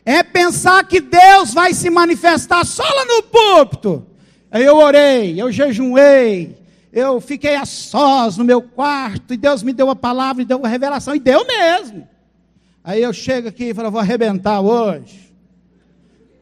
é 0.03 0.23
pensar 0.23 0.83
que 0.85 0.99
Deus 0.99 1.53
vai 1.53 1.75
se 1.75 1.91
manifestar 1.91 2.64
só 2.64 2.85
lá 2.85 3.05
no 3.05 3.23
púlpito. 3.25 4.07
Aí 4.51 4.64
eu 4.64 4.79
orei, 4.79 5.39
eu 5.39 5.53
jejuei, 5.53 6.57
eu 6.91 7.21
fiquei 7.21 7.55
a 7.55 7.66
sós 7.66 8.39
no 8.39 8.47
meu 8.47 8.62
quarto, 8.62 9.35
e 9.35 9.37
Deus 9.37 9.62
me 9.62 9.75
deu 9.75 9.91
a 9.91 9.95
palavra, 9.95 10.41
e 10.41 10.47
deu 10.47 10.64
a 10.64 10.68
revelação, 10.68 11.14
e 11.14 11.21
deu 11.21 11.47
mesmo. 11.47 12.09
Aí 12.83 13.03
eu 13.03 13.12
chego 13.12 13.49
aqui 13.49 13.64
e 13.64 13.75
falo, 13.75 13.91
vou 13.91 14.01
arrebentar 14.01 14.62
hoje. 14.62 15.30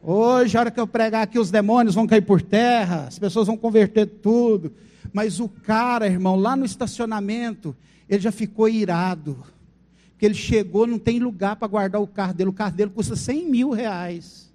Hoje, 0.01 0.55
a 0.57 0.61
hora 0.61 0.71
que 0.71 0.79
eu 0.79 0.87
pregar 0.87 1.23
aqui, 1.23 1.37
os 1.37 1.51
demônios 1.51 1.95
vão 1.95 2.07
cair 2.07 2.21
por 2.21 2.41
terra, 2.41 3.05
as 3.07 3.19
pessoas 3.19 3.47
vão 3.47 3.57
converter 3.57 4.05
tudo. 4.05 4.73
Mas 5.11 5.39
o 5.39 5.49
cara, 5.49 6.07
irmão, 6.07 6.35
lá 6.35 6.55
no 6.55 6.65
estacionamento, 6.65 7.75
ele 8.07 8.21
já 8.21 8.31
ficou 8.31 8.69
irado. 8.69 9.43
Porque 10.11 10.25
ele 10.25 10.35
chegou, 10.35 10.85
não 10.85 10.99
tem 10.99 11.19
lugar 11.19 11.55
para 11.55 11.67
guardar 11.67 12.01
o 12.01 12.07
carro 12.07 12.33
dele. 12.33 12.49
O 12.49 12.53
carro 12.53 12.75
dele 12.75 12.91
custa 12.91 13.15
100 13.15 13.49
mil 13.49 13.71
reais. 13.71 14.53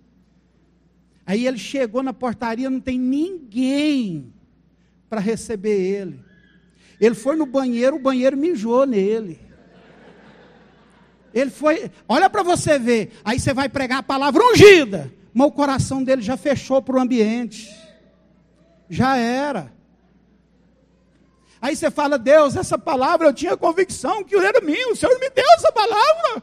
Aí 1.26 1.46
ele 1.46 1.58
chegou 1.58 2.02
na 2.02 2.12
portaria, 2.12 2.68
não 2.68 2.80
tem 2.80 2.98
ninguém 2.98 4.32
para 5.08 5.20
receber 5.20 5.80
ele. 5.80 6.20
Ele 7.00 7.14
foi 7.14 7.36
no 7.36 7.46
banheiro, 7.46 7.96
o 7.96 8.02
banheiro 8.02 8.36
mijou 8.36 8.86
nele. 8.86 9.38
Ele 11.32 11.50
foi, 11.50 11.90
olha 12.08 12.30
para 12.30 12.42
você 12.42 12.78
ver. 12.78 13.12
Aí 13.24 13.40
você 13.40 13.52
vai 13.52 13.68
pregar 13.68 13.98
a 13.98 14.02
palavra 14.02 14.42
ungida, 14.44 15.10
mas 15.34 15.48
o 15.48 15.52
coração 15.52 16.02
dele 16.02 16.22
já 16.22 16.36
fechou 16.36 16.80
para 16.80 16.96
o 16.96 17.00
ambiente. 17.00 17.68
Já 18.88 19.16
era. 19.16 19.72
Aí 21.60 21.74
você 21.74 21.90
fala, 21.90 22.16
Deus, 22.16 22.56
essa 22.56 22.78
palavra 22.78 23.26
eu 23.26 23.34
tinha 23.34 23.56
convicção 23.56 24.22
que 24.22 24.36
era 24.36 24.60
minha, 24.60 24.92
o 24.92 24.96
Senhor 24.96 25.18
me 25.18 25.28
deu 25.30 25.44
essa 25.56 25.72
palavra. 25.72 26.42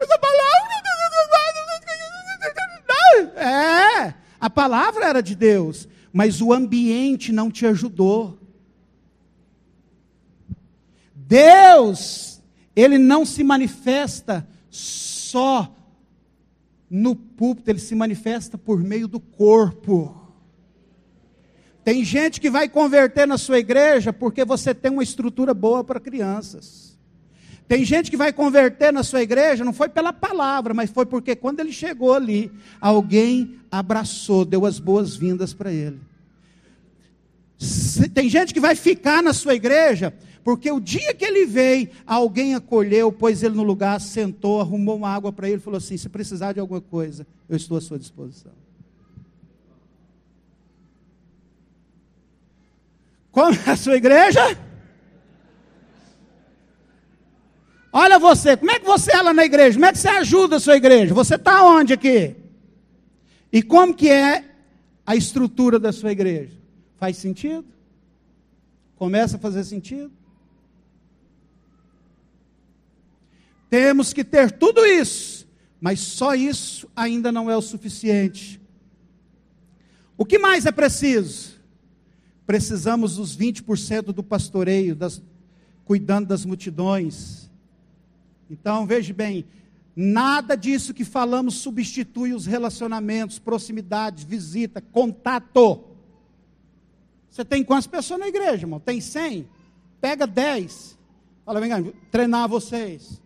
Essa 0.00 0.18
palavra. 0.18 0.64
É, 3.36 4.14
a 4.40 4.50
palavra 4.50 5.06
era 5.06 5.22
de 5.22 5.34
Deus, 5.34 5.88
mas 6.12 6.40
o 6.40 6.52
ambiente 6.52 7.32
não 7.32 7.50
te 7.50 7.66
ajudou. 7.66 8.38
Deus, 11.14 12.42
ele 12.74 12.98
não 12.98 13.24
se 13.24 13.42
manifesta 13.44 14.46
só 14.70 15.74
no 16.90 17.16
púlpito, 17.16 17.70
ele 17.70 17.78
se 17.78 17.94
manifesta 17.94 18.56
por 18.58 18.82
meio 18.82 19.08
do 19.08 19.18
corpo. 19.18 20.20
Tem 21.84 22.04
gente 22.04 22.40
que 22.40 22.48
vai 22.48 22.68
converter 22.68 23.26
na 23.26 23.36
sua 23.36 23.58
igreja 23.58 24.12
porque 24.12 24.44
você 24.44 24.74
tem 24.74 24.90
uma 24.90 25.02
estrutura 25.02 25.52
boa 25.52 25.84
para 25.84 26.00
crianças. 26.00 26.98
Tem 27.66 27.84
gente 27.84 28.10
que 28.10 28.16
vai 28.16 28.32
converter 28.32 28.92
na 28.92 29.02
sua 29.02 29.22
igreja, 29.22 29.64
não 29.64 29.72
foi 29.72 29.88
pela 29.88 30.12
palavra, 30.12 30.74
mas 30.74 30.90
foi 30.90 31.06
porque 31.06 31.34
quando 31.34 31.60
ele 31.60 31.72
chegou 31.72 32.12
ali, 32.12 32.52
alguém 32.80 33.58
abraçou, 33.70 34.44
deu 34.44 34.66
as 34.66 34.78
boas-vindas 34.78 35.54
para 35.54 35.72
ele. 35.72 36.00
Tem 38.12 38.28
gente 38.28 38.52
que 38.52 38.60
vai 38.60 38.74
ficar 38.74 39.22
na 39.22 39.32
sua 39.32 39.54
igreja 39.54 40.12
porque 40.44 40.70
o 40.70 40.78
dia 40.78 41.14
que 41.14 41.24
ele 41.24 41.46
veio, 41.46 41.88
alguém 42.06 42.54
acolheu, 42.54 43.10
pôs 43.10 43.42
ele 43.42 43.54
no 43.54 43.62
lugar, 43.62 43.98
sentou, 43.98 44.60
arrumou 44.60 44.94
uma 44.96 45.08
água 45.08 45.32
para 45.32 45.48
ele, 45.48 45.58
falou 45.58 45.78
assim: 45.78 45.96
se 45.96 46.08
precisar 46.10 46.52
de 46.52 46.60
alguma 46.60 46.82
coisa, 46.82 47.26
eu 47.48 47.56
estou 47.56 47.78
à 47.78 47.80
sua 47.80 47.98
disposição. 47.98 48.52
Como 53.32 53.54
é 53.66 53.70
a 53.70 53.76
sua 53.76 53.96
igreja? 53.96 54.40
Olha 57.90 58.18
você, 58.18 58.56
como 58.56 58.70
é 58.70 58.78
que 58.78 58.84
você 58.84 59.16
é 59.16 59.22
lá 59.22 59.32
na 59.32 59.44
igreja? 59.44 59.74
Como 59.74 59.86
é 59.86 59.92
que 59.92 59.98
você 59.98 60.08
ajuda 60.08 60.56
a 60.56 60.60
sua 60.60 60.76
igreja? 60.76 61.14
Você 61.14 61.36
está 61.36 61.64
onde 61.64 61.94
aqui? 61.94 62.36
E 63.50 63.62
como 63.62 63.94
que 63.94 64.10
é 64.10 64.44
a 65.06 65.16
estrutura 65.16 65.78
da 65.78 65.92
sua 65.92 66.12
igreja? 66.12 66.52
Faz 66.96 67.16
sentido? 67.16 67.64
Começa 68.96 69.36
a 69.36 69.40
fazer 69.40 69.64
sentido? 69.64 70.12
Temos 73.68 74.12
que 74.12 74.24
ter 74.24 74.52
tudo 74.52 74.84
isso, 74.84 75.46
mas 75.80 76.00
só 76.00 76.34
isso 76.34 76.88
ainda 76.94 77.32
não 77.32 77.50
é 77.50 77.56
o 77.56 77.62
suficiente. 77.62 78.60
O 80.16 80.24
que 80.24 80.38
mais 80.38 80.66
é 80.66 80.72
preciso? 80.72 81.54
Precisamos 82.46 83.16
dos 83.16 83.36
20% 83.36 84.12
do 84.12 84.22
pastoreio, 84.22 84.94
das, 84.94 85.22
cuidando 85.84 86.28
das 86.28 86.44
multidões 86.44 87.44
então, 88.50 88.86
veja 88.86 89.12
bem, 89.12 89.44
nada 89.96 90.56
disso 90.56 90.94
que 90.94 91.04
falamos 91.04 91.54
substitui 91.54 92.32
os 92.32 92.46
relacionamentos, 92.46 93.38
proximidade, 93.38 94.24
visita, 94.24 94.80
contato. 94.80 95.84
Você 97.30 97.44
tem 97.44 97.64
quantas 97.64 97.86
pessoas 97.86 98.20
na 98.20 98.28
igreja, 98.28 98.64
irmão? 98.64 98.80
Tem 98.80 99.00
100? 99.00 99.48
Pega 100.00 100.26
10. 100.26 100.98
Fala, 101.44 101.60
vem 101.60 101.70
cá, 101.70 101.82
treinar 102.10 102.48
vocês. 102.48 103.20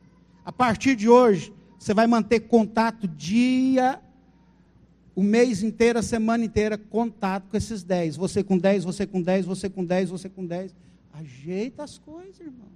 A 0.49 0.53
partir 0.53 0.96
de 0.96 1.11
hoje, 1.11 1.53
você 1.78 1.92
vai 1.92 2.07
manter 2.07 2.40
contato 2.40 3.07
dia, 3.07 4.01
o 5.14 5.22
mês 5.22 5.62
inteiro, 5.62 5.99
a 5.99 6.03
semana 6.03 6.42
inteira, 6.42 6.78
contato 6.78 7.51
com 7.51 7.57
esses 7.59 7.82
10. 7.82 8.16
Você 8.16 8.42
com 8.42 8.57
10, 8.57 8.82
você 8.82 9.07
com 9.07 9.20
10, 9.20 9.44
você 9.44 9.68
com 9.68 9.84
10, 9.84 10.09
você 10.09 10.26
com 10.26 10.46
10. 10.46 10.74
Ajeita 11.12 11.84
as 11.84 11.99
coisas, 11.99 12.40
irmão. 12.40 12.66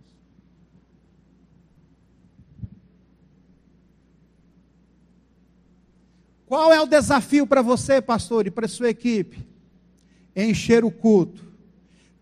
Qual 6.45 6.71
é 6.75 6.79
o 6.79 6.87
desafio 6.87 7.47
para 7.47 7.63
você, 7.63 8.03
pastor, 8.03 8.47
e 8.47 8.51
para 8.51 8.69
sua 8.69 8.91
equipe? 8.91 9.49
Encher 10.37 10.85
o 10.85 10.91
culto. 10.91 11.43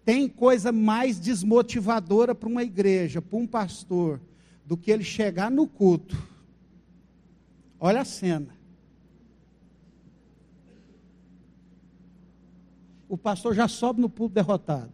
Tem 0.05 0.28
coisa 0.28 0.70
mais 0.70 1.18
desmotivadora 1.18 2.36
para 2.36 2.48
uma 2.48 2.62
igreja, 2.62 3.20
para 3.20 3.36
um 3.36 3.48
pastor, 3.48 4.20
do 4.71 4.77
que 4.77 4.93
ele 4.93 5.03
chegar 5.03 5.51
no 5.51 5.66
culto. 5.66 6.16
Olha 7.81 8.03
a 8.03 8.05
cena. 8.05 8.57
O 13.09 13.18
pastor 13.18 13.53
já 13.53 13.66
sobe 13.66 14.01
no 14.01 14.09
púlpito 14.09 14.37
derrotado. 14.37 14.93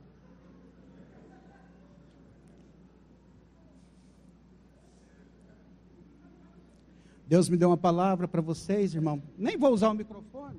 Deus 7.27 7.47
me 7.51 7.59
deu 7.59 7.69
uma 7.69 7.77
palavra 7.77 8.27
para 8.27 8.41
vocês, 8.41 8.95
irmão. 8.95 9.23
Nem 9.37 9.59
vou 9.59 9.75
usar 9.75 9.91
o 9.91 9.95
microfone. 9.95 10.57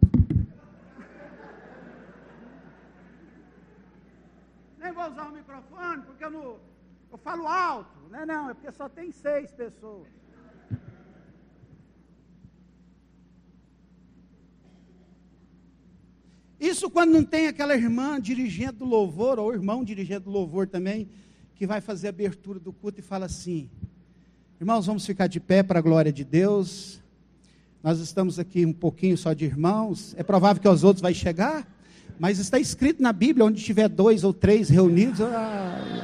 Nem 4.78 4.94
vou 4.94 5.10
usar 5.10 5.28
o 5.28 5.32
microfone, 5.32 6.04
porque 6.04 6.24
eu, 6.24 6.30
não, 6.30 6.60
eu 7.12 7.18
falo 7.18 7.48
alto. 7.48 7.98
Não 8.10 8.20
é 8.20 8.26
não, 8.26 8.50
é 8.50 8.54
porque 8.54 8.72
só 8.72 8.88
tem 8.88 9.12
seis 9.12 9.52
pessoas. 9.52 10.08
Isso 16.60 16.90
quando 16.90 17.12
não 17.12 17.24
tem 17.24 17.48
aquela 17.48 17.76
irmã 17.76 18.20
dirigente 18.20 18.78
do 18.78 18.86
louvor, 18.86 19.38
ou 19.38 19.54
irmão 19.54 19.84
dirigente 19.84 20.22
do 20.22 20.32
louvor 20.32 20.68
também, 20.68 21.08
que 21.56 21.68
vai 21.68 21.82
fazer 21.82 22.08
a 22.08 22.10
abertura 22.10 22.60
do 22.60 22.74
culto 22.74 23.00
e 23.00 23.04
fala 23.04 23.26
assim: 23.26 23.70
Irmãos, 24.60 24.88
vamos 24.88 25.06
ficar 25.06 25.28
de 25.28 25.40
pé 25.40 25.62
para 25.62 25.80
a 25.80 25.82
glória 25.82 26.12
de 26.12 26.24
Deus. 26.24 27.00
Nós 27.84 28.00
estamos 28.00 28.40
aqui 28.40 28.66
um 28.66 28.74
pouquinho 28.74 29.16
só 29.16 29.34
de 29.34 29.46
irmãos. 29.46 30.16
É 30.18 30.24
provável 30.24 30.62
que 30.62 30.68
os 30.68 30.84
outros 30.84 31.02
vai 31.02 31.14
chegar, 31.14 31.68
mas 32.20 32.40
está 32.40 32.60
escrito 32.60 33.02
na 33.02 33.14
Bíblia 33.14 33.46
onde 33.46 33.64
tiver 33.64 33.88
dois 33.88 34.24
ou 34.24 34.34
três 34.34 34.68
reunidos. 34.68 35.22
Ah, 35.22 35.97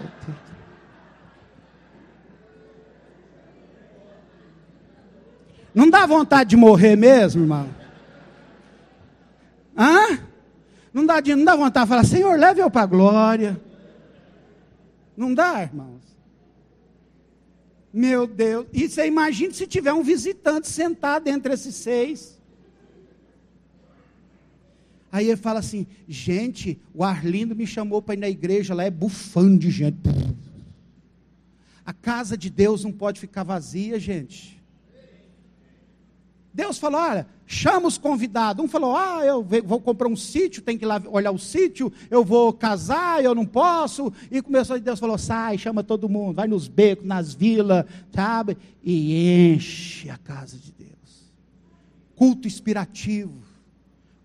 não 5.73 5.89
dá 5.89 6.05
vontade 6.05 6.51
de 6.51 6.57
morrer 6.57 6.95
mesmo, 6.95 7.41
irmão? 7.41 7.69
Hã? 9.77 10.19
Não 10.93 11.05
dá, 11.05 11.21
não 11.21 11.43
dá 11.43 11.55
vontade 11.55 11.85
de 11.85 11.89
falar, 11.89 12.03
Senhor, 12.05 12.37
leve 12.37 12.61
eu 12.61 12.69
para 12.69 12.83
a 12.83 12.85
glória. 12.85 13.59
Não 15.17 15.33
dá, 15.33 15.63
irmãos? 15.63 16.01
Meu 17.91 18.25
Deus. 18.25 18.65
E 18.73 18.87
você 18.87 19.07
imagina 19.07 19.53
se 19.53 19.67
tiver 19.67 19.93
um 19.93 20.03
visitante 20.03 20.67
sentado 20.67 21.27
entre 21.27 21.53
esses 21.53 21.75
seis. 21.75 22.39
Aí 25.11 25.27
ele 25.27 25.37
fala 25.37 25.59
assim: 25.59 25.85
gente, 26.07 26.81
o 26.91 27.03
Arlindo 27.03 27.55
me 27.55 27.67
chamou 27.67 28.01
para 28.01 28.15
ir 28.15 28.17
na 28.17 28.29
igreja, 28.29 28.73
lá 28.73 28.83
é 28.83 28.89
bufando 28.89 29.59
de 29.59 29.69
gente. 29.69 29.99
A 31.85 31.93
casa 31.93 32.35
de 32.35 32.49
Deus 32.49 32.83
não 32.83 32.91
pode 32.91 33.19
ficar 33.19 33.43
vazia, 33.43 33.99
gente. 33.99 34.62
Deus 36.53 36.77
falou: 36.77 37.01
olha, 37.01 37.25
chama 37.47 37.87
os 37.87 37.97
convidados. 37.97 38.63
Um 38.63 38.67
falou: 38.67 38.95
ah, 38.95 39.21
eu 39.25 39.43
vou 39.65 39.81
comprar 39.81 40.07
um 40.07 40.15
sítio, 40.15 40.61
tem 40.61 40.77
que 40.77 40.85
ir 40.85 40.87
lá 40.87 41.01
olhar 41.07 41.31
o 41.31 41.39
sítio, 41.39 41.91
eu 42.11 42.23
vou 42.23 42.53
casar, 42.53 43.23
eu 43.23 43.33
não 43.33 43.45
posso. 43.45 44.13
E 44.29 44.41
começou, 44.41 44.79
Deus 44.79 44.99
falou: 44.99 45.17
sai, 45.17 45.57
chama 45.57 45.83
todo 45.83 46.07
mundo, 46.07 46.35
vai 46.35 46.47
nos 46.47 46.67
becos, 46.67 47.05
nas 47.05 47.33
vilas, 47.33 47.85
sabe? 48.13 48.57
E 48.83 49.53
enche 49.53 50.09
a 50.09 50.17
casa 50.17 50.57
de 50.57 50.71
Deus. 50.71 51.33
Culto 52.15 52.47
inspirativo, 52.47 53.41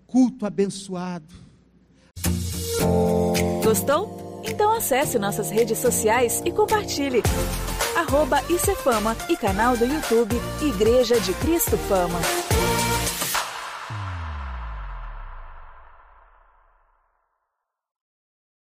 culto 0.06 0.44
abençoado. 0.44 1.34
Gostou? 3.64 4.42
Então 4.44 4.72
acesse 4.72 5.18
nossas 5.18 5.50
redes 5.50 5.78
sociais 5.78 6.42
e 6.44 6.52
compartilhe 6.52 7.22
arroba 7.96 8.42
Icefama 8.48 9.16
e 9.28 9.36
canal 9.36 9.76
do 9.76 9.84
YouTube 9.84 10.40
Igreja 10.60 11.18
de 11.20 11.32
Cristo 11.34 11.76
Fama. 11.88 12.18